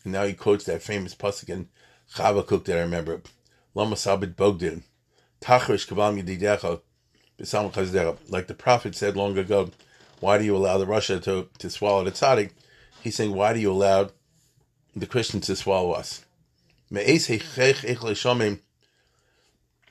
And 0.04 0.14
now 0.14 0.26
he 0.26 0.34
quotes 0.34 0.66
that 0.66 0.84
famous 0.84 1.16
in 1.48 1.70
Chavakuk 2.14 2.66
that 2.66 2.78
I 2.78 2.82
remember. 2.82 3.22
Lama 3.74 3.96
Sabit 3.96 4.36
Bogdin. 4.36 4.84
Like 5.48 5.68
the 8.48 8.56
prophet 8.58 8.96
said 8.96 9.16
long 9.16 9.38
ago, 9.38 9.70
why 10.20 10.38
do 10.38 10.44
you 10.44 10.56
allow 10.56 10.78
the 10.78 10.86
rasha 10.86 11.22
to, 11.24 11.50
to 11.58 11.70
swallow 11.70 12.04
the 12.04 12.12
tzaddik? 12.12 12.52
He's 13.02 13.16
saying, 13.16 13.34
why 13.34 13.54
do 13.54 13.60
you 13.60 13.72
allow 13.72 14.10
the 14.96 15.06
Christians 15.06 15.48
to 15.48 15.56
swallow 15.56 15.92
us? 15.92 16.26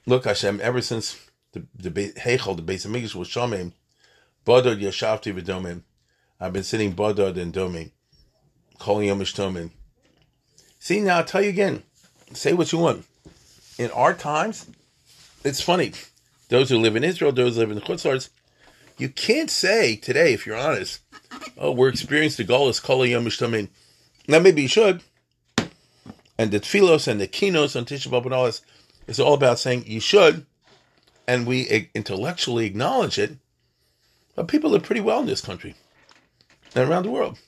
Look, 0.07 0.25
Hashem, 0.25 0.61
ever 0.63 0.81
since 0.81 1.19
the 1.53 1.65
the 1.75 1.91
Heichel, 1.91 2.57
the 2.57 2.63
base 2.63 2.85
of 2.85 2.95
English 2.95 3.15
was 3.15 3.29
Shomim, 3.29 3.73
Bodod 4.47 4.81
Yashavti 4.81 5.39
V'domim. 5.39 5.83
I've 6.41 6.53
been 6.53 6.63
sitting 6.63 6.95
Bodod 6.95 7.37
and 7.37 7.53
Domim, 7.53 7.91
calling 8.79 9.09
Yom 9.09 9.21
Tomim. 9.21 9.71
See, 10.79 11.01
now 11.01 11.19
I'll 11.19 11.25
tell 11.25 11.43
you 11.43 11.51
again, 11.51 11.83
say 12.33 12.53
what 12.53 12.73
you 12.73 12.79
want. 12.79 13.05
In 13.79 13.91
our 13.91 14.15
times, 14.15 14.67
it's 15.45 15.61
funny. 15.61 15.93
Those 16.49 16.69
who 16.69 16.79
live 16.79 16.97
in 16.97 17.05
Israel, 17.05 17.33
those 17.33 17.55
who 17.55 17.61
live 17.61 17.71
in 17.71 17.77
the 17.77 17.83
Chutzlars, 17.83 18.29
you 18.99 19.09
can't 19.09 19.51
say 19.51 19.97
today, 19.97 20.33
if 20.33 20.47
you're 20.47 20.57
honest, 20.57 21.01
oh, 21.57 21.73
we're 21.73 21.89
experiencing 21.89 22.47
the 22.47 22.53
Golas 22.53 22.83
Kol 22.83 23.07
Yom 23.07 23.25
Mishtamin. 23.25 23.69
Now, 24.29 24.39
maybe 24.39 24.63
you 24.63 24.69
should. 24.69 25.03
And 26.39 26.51
the 26.51 26.61
Tfilos 26.61 27.09
and 27.09 27.21
the 27.21 27.29
Kinos 27.29 27.77
on 27.77 27.85
Tisha 27.85 28.09
B'Av 28.09 28.25
and 28.25 28.35
all 28.35 28.45
this 28.45 28.63
is 29.07 29.21
all 29.21 29.35
about 29.35 29.59
saying 29.59 29.85
you 29.87 30.01
should, 30.01 30.47
and 31.27 31.47
we 31.47 31.89
intellectually 31.95 32.67
acknowledge 32.67 33.19
it. 33.19 33.37
But 34.35 34.49
people 34.49 34.71
live 34.71 34.83
pretty 34.83 35.01
well 35.01 35.21
in 35.21 35.27
this 35.27 35.41
country 35.41 35.75
and 36.75 36.89
around 36.89 37.05
the 37.05 37.11
world. 37.11 37.39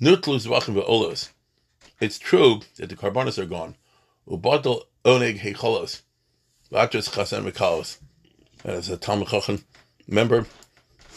Nutlus 0.00 0.46
v'achim 0.46 0.74
v'olos. 0.74 1.30
It's 2.00 2.18
true 2.18 2.60
that 2.76 2.88
the 2.88 2.96
carbonas 2.96 3.38
are 3.38 3.46
gone. 3.46 3.74
Ubadal 4.28 4.82
oneg 5.04 5.40
hecholos. 5.40 6.02
V'atras 6.72 7.10
chasen 7.10 7.50
v'kalos. 7.50 7.98
As 8.64 8.88
a 8.90 8.96
Talmud 8.96 9.28
Chacham 9.28 9.64
Remember 10.08 10.46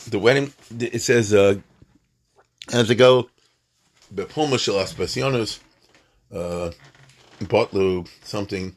the 0.09 0.19
wedding? 0.19 0.53
It 0.79 1.01
says 1.01 1.33
uh, 1.33 1.55
as 2.73 2.87
they 2.89 2.95
go, 2.95 3.29
Bepoma 4.13 4.59
shel 4.59 4.75
Aspasionos, 4.75 5.59
uh, 6.33 6.71
Botlu 7.39 8.07
something 8.23 8.75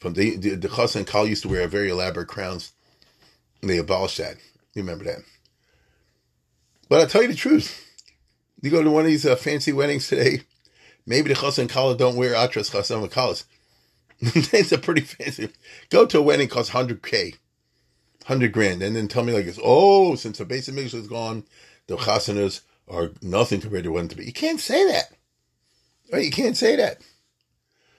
from 0.00 0.14
the 0.14 0.36
the, 0.36 0.56
the 0.56 0.68
Chas 0.68 0.96
and 0.96 1.06
Kal 1.06 1.26
used 1.26 1.42
to 1.42 1.48
wear 1.48 1.66
very 1.68 1.90
elaborate 1.90 2.28
crowns. 2.28 2.72
And 3.62 3.70
they 3.70 3.78
abolished 3.78 4.18
that. 4.18 4.36
You 4.74 4.82
remember 4.82 5.04
that? 5.04 5.20
But 6.88 7.00
I 7.00 7.06
tell 7.06 7.22
you 7.22 7.28
the 7.28 7.34
truth. 7.34 7.82
You 8.60 8.70
go 8.70 8.82
to 8.82 8.90
one 8.90 9.04
of 9.04 9.08
these 9.08 9.26
uh, 9.26 9.36
fancy 9.36 9.72
weddings 9.72 10.08
today. 10.08 10.42
Maybe 11.06 11.28
the 11.28 11.40
Chas 11.40 11.58
and 11.58 11.70
Kal 11.70 11.94
don't 11.94 12.16
wear 12.16 12.34
Atras 12.34 12.70
Chasam 12.70 13.02
and 13.02 13.12
it's 14.20 14.72
a 14.72 14.78
pretty 14.78 15.02
fancy. 15.02 15.50
Go 15.90 16.06
to 16.06 16.18
a 16.18 16.22
wedding 16.22 16.48
costs 16.48 16.72
hundred 16.72 17.02
k 17.02 17.34
hundred 18.24 18.52
grand, 18.52 18.82
and 18.82 18.96
then 18.96 19.08
tell 19.08 19.22
me 19.22 19.32
like 19.32 19.46
this, 19.46 19.58
oh, 19.62 20.14
since 20.16 20.38
the 20.38 20.44
basic 20.44 20.74
mix 20.74 20.94
is 20.94 21.06
gone, 21.06 21.44
the 21.86 21.96
chasanas 21.96 22.62
are 22.88 23.10
nothing 23.22 23.60
compared 23.60 23.84
to 23.84 23.92
what 23.92 24.10
to 24.10 24.16
be. 24.16 24.24
You 24.24 24.32
can't 24.32 24.60
say 24.60 24.86
that. 24.90 25.12
Right? 26.12 26.24
You 26.24 26.30
can't 26.30 26.56
say 26.56 26.76
that. 26.76 27.02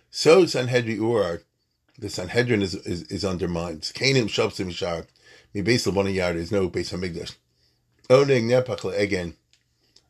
So 0.09 0.45
Sanhedrin 0.45 0.99
Urar, 0.99 1.43
the 1.97 2.09
Sanhedrin 2.09 2.61
is, 2.61 2.75
is, 2.75 3.03
is 3.03 3.25
undermined. 3.25 3.91
Canaan 3.93 4.27
Shabsim 4.27 4.71
Shar, 4.71 5.05
me 5.53 5.61
base 5.61 5.85
yard 5.85 6.35
is 6.35 6.51
no 6.51 6.69
base 6.69 6.91
Hamigdash. 6.91 7.35
Oneg 8.09 8.51
oh, 8.51 8.63
Nepachle 8.63 8.97
again. 8.97 9.35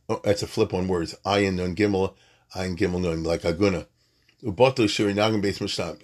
Oh, 0.09 0.21
that's 0.23 0.43
a 0.43 0.47
flip 0.47 0.73
on 0.73 0.87
words. 0.87 1.15
Ayin 1.25 1.63
on 1.63 1.75
Gimel, 1.75 2.13
Ein 2.55 2.77
Gimel 2.77 3.01
Noim, 3.01 3.25
like 3.25 3.41
Aguna. 3.41 3.87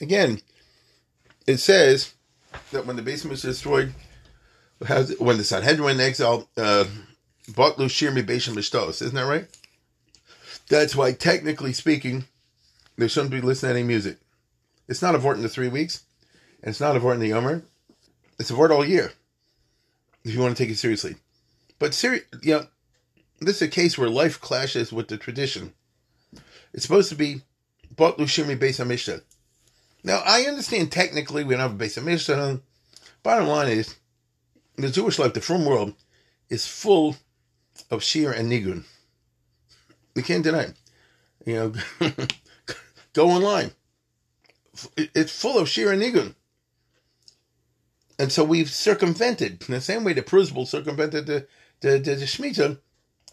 Again, 0.02 0.42
it 1.48 1.58
says 1.58 2.14
that 2.72 2.86
when 2.86 2.96
the 2.96 3.02
basement 3.02 3.36
is 3.36 3.42
destroyed, 3.42 3.94
when 5.20 5.38
the 5.38 5.44
Sanhedrin 5.44 5.84
went 5.84 6.00
in 6.00 6.06
exile, 6.06 6.50
uh. 6.58 6.86
Isn't 9.02 9.16
that 9.16 9.26
right? 9.26 9.48
That's 10.70 10.96
why, 10.96 11.12
technically 11.12 11.74
speaking, 11.74 12.24
they 12.98 13.08
shouldn't 13.10 13.32
be 13.32 13.42
listening 13.42 13.74
to 13.74 13.80
any 13.80 13.88
music. 13.88 14.18
It's 14.88 15.02
not 15.02 15.14
a 15.14 15.18
vort 15.18 15.38
in 15.38 15.44
the 15.44 15.50
three 15.50 15.68
weeks, 15.68 16.04
and 16.62 16.70
it's 16.70 16.80
not 16.80 16.96
a 16.96 17.00
vort 17.00 17.16
in 17.16 17.20
the 17.20 17.32
Yomer. 17.32 17.64
It's 18.40 18.50
a 18.50 18.56
vort 18.56 18.72
all 18.72 18.86
year, 18.86 19.12
if 20.24 20.34
you 20.34 20.40
want 20.40 20.56
to 20.56 20.64
take 20.64 20.72
it 20.72 20.78
seriously. 20.78 21.18
But 21.80 21.94
seri- 21.94 22.24
you 22.42 22.54
know, 22.54 22.68
this 23.42 23.58
is 23.58 23.64
a 23.64 23.68
case 23.68 23.98
where 23.98 24.10
life 24.10 24.40
clashes 24.40 24.94
with 24.94 25.10
the 25.10 25.18
tradition. 25.18 25.74
It's 26.74 26.84
supposed 26.84 27.10
to 27.10 27.16
be 27.16 27.42
Bot 27.96 28.18
Lushimi 28.18 28.58
Beis 28.58 28.84
HaMishta. 28.84 29.22
Now, 30.04 30.22
I 30.26 30.44
understand 30.44 30.92
technically 30.92 31.44
we 31.44 31.54
don't 31.54 31.62
have 31.62 31.80
a 31.80 31.84
Beis 31.84 32.02
HaMishta. 32.02 32.62
Bottom 33.22 33.48
line 33.48 33.70
is, 33.70 33.96
the 34.76 34.90
Jewish 34.90 35.20
life, 35.20 35.34
the 35.34 35.42
frum 35.42 35.66
world, 35.66 35.94
is 36.50 36.68
full 36.68 37.16
of 37.90 38.04
Shir 38.04 38.32
and 38.32 38.52
Nigun. 38.52 38.84
We 40.16 40.24
can't 40.24 40.44
deny 40.44 40.64
it. 40.64 40.76
You 41.46 41.56
know, 42.00 42.10
go 43.14 43.30
online. 43.30 43.72
It's 44.98 45.40
full 45.40 45.60
of 45.60 45.70
Shir 45.70 45.92
and 45.94 46.02
Nigun. 46.02 46.36
And 48.20 48.32
so 48.32 48.44
we've 48.44 48.70
circumvented, 48.70 49.64
in 49.68 49.74
the 49.74 49.82
same 49.82 50.04
way 50.04 50.14
the 50.14 50.22
Prusbul 50.22 50.68
circumvented 50.68 51.26
the, 51.26 51.48
the, 51.82 52.00
the, 52.00 52.16
the 52.16 52.26
Shemitah. 52.26 52.80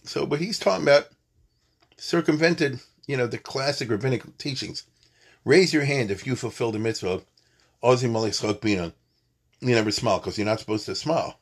So, 0.05 0.27
but 0.27 0.41
he's 0.41 0.59
talking 0.59 0.85
about 0.85 1.09
circumvented, 1.97 2.81
you 3.11 3.17
know, 3.17 3.27
the 3.27 3.39
classic 3.39 3.91
rabbinic 3.91 4.39
teachings. 4.39 4.85
Raise 5.45 5.73
your 5.73 5.85
hand 5.85 6.13
if 6.13 6.27
you 6.27 6.37
fulfill 6.37 6.71
the 6.71 6.79
mitzvah. 6.79 7.23
Ozi 7.83 8.09
Malik 8.09 8.61
Bina. 8.61 8.93
You 9.61 9.75
never 9.75 9.91
smile 9.91 10.19
because 10.19 10.39
you're 10.39 10.47
not 10.47 10.61
supposed 10.61 10.87
to 10.87 10.95
smile. 10.95 11.41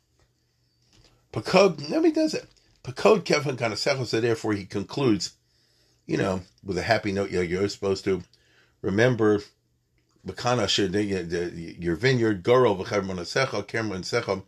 Pakod, 1.30 1.90
nobody 1.90 2.10
does 2.10 2.32
it. 2.32 2.46
Pakod 2.82 3.26
Kevin 3.26 3.58
of 3.60 3.78
so 4.08 4.20
therefore 4.20 4.54
he 4.54 4.64
concludes, 4.64 5.32
you 6.06 6.16
know, 6.16 6.40
with 6.64 6.78
a 6.78 6.82
happy 6.82 7.12
note, 7.12 7.30
yeah, 7.30 7.42
you're 7.42 7.68
supposed 7.68 8.04
to 8.04 8.22
remember 8.80 9.42
your 10.24 11.96
vineyard, 11.96 12.42
Goro, 12.42 12.74
V'chermonasecha, 12.76 13.66
Kermonasecha, 13.66 14.42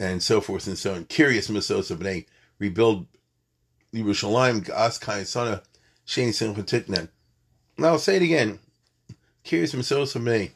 and 0.00 0.22
so 0.22 0.40
forth 0.40 0.66
and 0.66 0.78
so 0.78 0.94
on. 0.94 1.04
Curious 1.04 1.48
Misos 1.48 1.90
of 1.90 2.00
rebuild 2.58 3.06
Yerushalayim, 3.92 4.64
Gas 6.06 6.16
Kayasana, 6.16 6.28
Shani 6.28 6.54
Simchatitnan. 6.54 7.08
Now 7.78 7.88
I'll 7.88 7.98
say 7.98 8.16
it 8.16 8.22
again. 8.22 8.58
Curious 9.44 9.74
Misos 9.74 10.14
of 10.14 10.22
Bnei. 10.22 10.50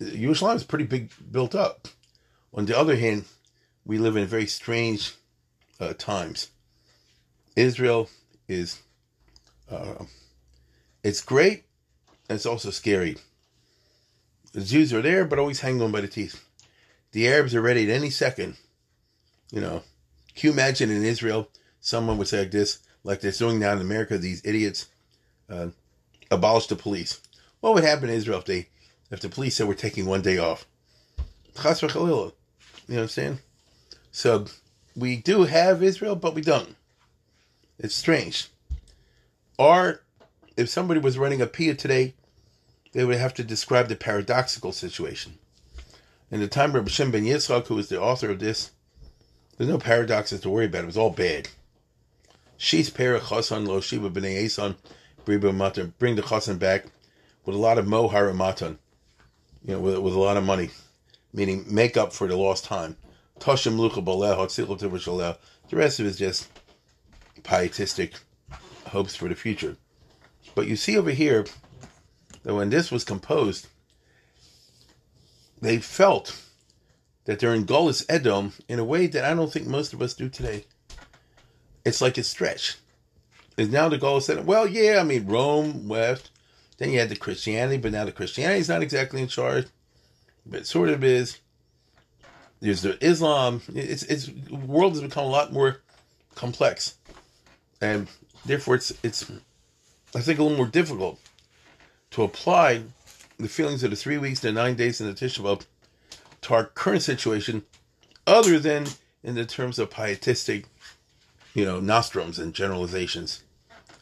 Yerushalayim 0.00 0.56
is 0.56 0.64
pretty 0.64 0.84
big, 0.84 1.10
built 1.30 1.54
up. 1.54 1.88
On 2.54 2.66
the 2.66 2.78
other 2.78 2.96
hand, 2.96 3.24
we 3.84 3.98
live 3.98 4.16
in 4.16 4.26
very 4.26 4.46
strange 4.46 5.14
uh, 5.80 5.94
times. 5.94 6.48
Israel 7.56 8.08
is, 8.46 8.80
uh, 9.70 10.04
it's 11.02 11.20
great, 11.20 11.64
and 12.28 12.36
it's 12.36 12.46
also 12.46 12.70
scary. 12.70 13.16
The 14.52 14.60
Jews 14.60 14.92
are 14.92 15.02
there, 15.02 15.24
but 15.24 15.38
always 15.38 15.60
hanging 15.60 15.82
on 15.82 15.92
by 15.92 16.00
the 16.00 16.08
teeth. 16.08 16.44
The 17.12 17.28
Arabs 17.28 17.54
are 17.54 17.62
ready 17.62 17.90
at 17.90 17.96
any 17.96 18.10
second. 18.10 18.56
You 19.50 19.60
know, 19.60 19.82
can 20.34 20.48
you 20.48 20.52
imagine 20.52 20.90
in 20.90 21.04
Israel, 21.04 21.48
someone 21.80 22.18
would 22.18 22.28
say 22.28 22.40
like 22.40 22.50
this, 22.50 22.78
like 23.08 23.22
they're 23.22 23.32
doing 23.32 23.58
now 23.58 23.72
in 23.72 23.80
America, 23.80 24.18
these 24.18 24.42
idiots 24.44 24.86
uh, 25.48 25.68
abolish 26.30 26.66
the 26.66 26.76
police. 26.76 27.22
What 27.60 27.72
would 27.72 27.82
happen 27.82 28.10
in 28.10 28.14
Israel 28.14 28.40
if 28.40 28.44
they, 28.44 28.68
if 29.10 29.20
the 29.20 29.30
police 29.30 29.56
said 29.56 29.66
we're 29.66 29.72
taking 29.72 30.04
one 30.04 30.20
day 30.20 30.36
off? 30.36 30.66
You 32.86 32.94
know 32.96 33.00
what 33.00 33.02
I'm 33.04 33.08
saying? 33.08 33.38
So 34.12 34.44
we 34.94 35.16
do 35.16 35.44
have 35.44 35.82
Israel, 35.82 36.16
but 36.16 36.34
we 36.34 36.42
don't. 36.42 36.76
It's 37.78 37.94
strange. 37.94 38.48
Or 39.58 40.02
if 40.58 40.68
somebody 40.68 41.00
was 41.00 41.16
running 41.16 41.40
a 41.40 41.46
PIA 41.46 41.76
today, 41.76 42.14
they 42.92 43.06
would 43.06 43.16
have 43.16 43.32
to 43.34 43.42
describe 43.42 43.88
the 43.88 43.96
paradoxical 43.96 44.72
situation. 44.72 45.38
In 46.30 46.40
the 46.40 46.46
time 46.46 46.76
of 46.76 46.90
Shem 46.90 47.10
ben 47.10 47.24
Yitzchak, 47.24 47.68
who 47.68 47.76
was 47.76 47.88
the 47.88 47.98
author 47.98 48.28
of 48.28 48.38
this, 48.38 48.72
there's 49.56 49.70
no 49.70 49.78
paradoxes 49.78 50.42
to 50.42 50.50
worry 50.50 50.66
about. 50.66 50.84
It 50.84 50.88
was 50.88 50.98
all 50.98 51.08
bad. 51.08 51.48
She's 52.60 52.90
Perach 52.90 53.20
Chasan 53.20 53.68
Lo 53.68 53.80
Shiva 53.80 54.10
B'nei 54.10 54.42
Eson 54.42 54.74
Briba 55.24 55.54
Matan. 55.54 55.94
Bring 56.00 56.16
the 56.16 56.22
Chasan 56.22 56.58
back 56.58 56.86
with 57.44 57.54
a 57.54 57.58
lot 57.58 57.78
of 57.78 57.86
Mohar 57.86 58.34
Matan. 58.34 58.80
You 59.64 59.74
know, 59.74 59.80
with, 59.80 59.98
with 59.98 60.14
a 60.14 60.18
lot 60.18 60.36
of 60.36 60.42
money. 60.42 60.70
Meaning 61.32 61.66
make 61.68 61.96
up 61.96 62.12
for 62.12 62.26
the 62.26 62.36
lost 62.36 62.64
time. 62.64 62.96
Toshim 63.38 63.76
Lucha 63.76 64.04
Baleh 64.04 65.38
The 65.70 65.76
rest 65.76 66.00
of 66.00 66.06
it 66.06 66.08
is 66.08 66.16
just 66.18 66.48
pietistic 67.44 68.14
hopes 68.88 69.14
for 69.14 69.28
the 69.28 69.36
future. 69.36 69.76
But 70.56 70.66
you 70.66 70.74
see 70.74 70.98
over 70.98 71.12
here 71.12 71.46
that 72.42 72.54
when 72.54 72.70
this 72.70 72.90
was 72.90 73.04
composed, 73.04 73.68
they 75.60 75.78
felt 75.78 76.42
that 77.26 77.38
they're 77.38 77.54
in 77.54 77.66
Golis 77.66 78.04
Edom 78.08 78.52
in 78.66 78.80
a 78.80 78.84
way 78.84 79.06
that 79.06 79.24
I 79.24 79.34
don't 79.34 79.52
think 79.52 79.68
most 79.68 79.92
of 79.92 80.02
us 80.02 80.14
do 80.14 80.28
today. 80.28 80.64
It's 81.84 82.00
like 82.00 82.18
a 82.18 82.22
stretch. 82.22 82.76
Is 83.56 83.70
now 83.70 83.88
the 83.88 83.98
Golis 83.98 84.30
Edom? 84.30 84.46
Well, 84.46 84.66
yeah, 84.66 84.98
I 85.00 85.04
mean 85.04 85.26
Rome 85.26 85.88
west. 85.88 86.30
Then 86.78 86.90
you 86.90 87.00
had 87.00 87.08
the 87.08 87.16
Christianity, 87.16 87.78
but 87.78 87.92
now 87.92 88.04
the 88.04 88.12
Christianity 88.12 88.60
is 88.60 88.68
not 88.68 88.82
exactly 88.82 89.20
in 89.20 89.28
charge, 89.28 89.66
but 90.46 90.66
sort 90.66 90.88
of 90.90 91.02
is. 91.02 91.38
There's 92.60 92.82
the 92.82 93.04
Islam. 93.04 93.62
It's 93.74 94.04
it's 94.04 94.26
the 94.26 94.54
world 94.54 94.92
has 94.92 95.02
become 95.02 95.24
a 95.24 95.28
lot 95.28 95.52
more 95.52 95.80
complex, 96.34 96.94
and 97.80 98.08
therefore 98.44 98.76
it's 98.76 98.92
it's 99.02 99.30
I 100.14 100.20
think 100.20 100.38
a 100.38 100.42
little 100.42 100.56
more 100.56 100.66
difficult 100.66 101.20
to 102.12 102.22
apply 102.22 102.82
the 103.38 103.48
feelings 103.48 103.82
of 103.82 103.90
the 103.90 103.96
three 103.96 104.18
weeks 104.18 104.40
to 104.40 104.52
nine 104.52 104.74
days 104.74 105.00
in 105.00 105.06
the 105.06 105.14
Tisha 105.14 105.40
B'av 105.40 105.66
to 106.42 106.54
our 106.54 106.64
current 106.64 107.02
situation, 107.02 107.64
other 108.26 108.58
than 108.58 108.86
in 109.22 109.34
the 109.34 109.44
terms 109.44 109.78
of 109.78 109.90
pietistic, 109.90 110.66
you 111.54 111.64
know, 111.64 111.80
nostrums 111.80 112.38
and 112.38 112.54
generalizations. 112.54 113.42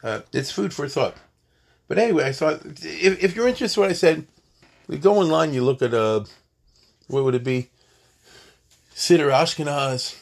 Uh, 0.03 0.21
it's 0.33 0.51
food 0.51 0.73
for 0.73 0.87
thought. 0.87 1.15
But 1.87 1.97
anyway, 1.97 2.25
I 2.25 2.31
thought 2.31 2.61
if, 2.65 3.23
if 3.23 3.35
you're 3.35 3.47
interested 3.47 3.79
in 3.79 3.83
what 3.83 3.89
I 3.89 3.93
said, 3.93 4.27
we 4.87 4.97
go 4.97 5.17
online, 5.17 5.53
you 5.53 5.63
look 5.63 5.81
at 5.81 5.93
uh, 5.93 6.23
what 7.07 7.23
would 7.23 7.35
it 7.35 7.43
be? 7.43 7.69
Siddur 8.93 9.31
Ashkenaz, 9.31 10.17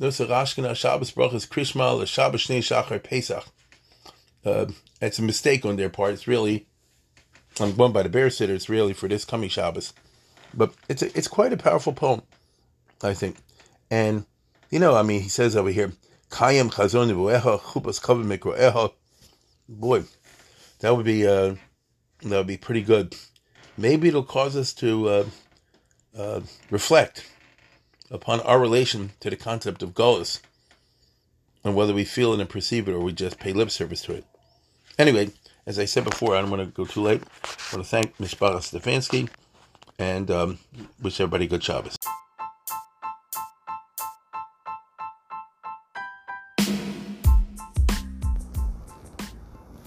Nosach 0.00 0.28
Ashkenaz, 0.28 0.76
Shabbos 0.76 1.12
Brachas, 1.12 1.48
Krishma, 1.48 2.06
Shabbos 2.06 2.46
Shnei 2.46 2.58
Shachar, 2.58 3.02
Pesach. 3.02 3.44
Uh, 4.44 4.66
it's 5.00 5.18
a 5.18 5.22
mistake 5.22 5.64
on 5.64 5.76
their 5.76 5.88
part. 5.88 6.14
It's 6.14 6.26
really 6.26 6.66
I'm 7.60 7.74
going 7.76 7.92
by 7.92 8.02
the 8.02 8.08
Baer 8.08 8.28
Siddur. 8.28 8.50
It's 8.50 8.68
really 8.68 8.92
for 8.92 9.08
this 9.08 9.24
coming 9.24 9.48
Shabbos, 9.48 9.92
but 10.54 10.72
it's 10.88 11.02
a, 11.02 11.16
it's 11.16 11.28
quite 11.28 11.52
a 11.52 11.56
powerful 11.56 11.92
poem, 11.92 12.22
I 13.02 13.14
think. 13.14 13.36
And 13.90 14.24
you 14.70 14.78
know, 14.78 14.94
I 14.94 15.02
mean, 15.02 15.20
he 15.20 15.28
says 15.28 15.54
over 15.54 15.70
here, 15.70 15.92
"Kayim 16.32 16.72
chazon 16.72 17.08
chupas 17.60 18.00
kavim 18.00 18.92
Boy, 19.68 20.04
that 20.80 20.96
would 20.96 21.04
be 21.04 21.26
uh, 21.26 21.54
that 22.22 22.36
would 22.38 22.46
be 22.46 22.56
pretty 22.56 22.82
good. 22.82 23.14
Maybe 23.76 24.08
it'll 24.08 24.22
cause 24.24 24.56
us 24.56 24.72
to 24.74 25.08
uh, 25.08 25.24
uh, 26.16 26.40
reflect 26.70 27.30
upon 28.10 28.40
our 28.40 28.58
relation 28.58 29.12
to 29.20 29.30
the 29.30 29.36
concept 29.36 29.82
of 29.82 29.94
Golas 29.94 30.40
and 31.64 31.74
whether 31.74 31.94
we 31.94 32.04
feel 32.04 32.32
it 32.32 32.40
and 32.40 32.48
perceive 32.48 32.88
it 32.88 32.92
or 32.92 33.00
we 33.00 33.12
just 33.12 33.38
pay 33.38 33.52
lip 33.52 33.70
service 33.70 34.02
to 34.02 34.14
it. 34.14 34.24
Anyway, 34.98 35.30
as 35.66 35.78
I 35.78 35.84
said 35.84 36.04
before, 36.04 36.36
I 36.36 36.40
don't 36.40 36.50
want 36.50 36.62
to 36.62 36.66
go 36.66 36.84
too 36.84 37.02
late. 37.02 37.22
I 37.44 37.76
want 37.76 37.84
to 37.86 37.90
thank 37.90 38.16
Mishpara 38.18 38.56
Stefanski 38.58 39.28
and 39.98 40.30
um, 40.30 40.58
wish 41.00 41.20
everybody 41.20 41.46
good 41.46 41.62
Shabbos. 41.62 41.96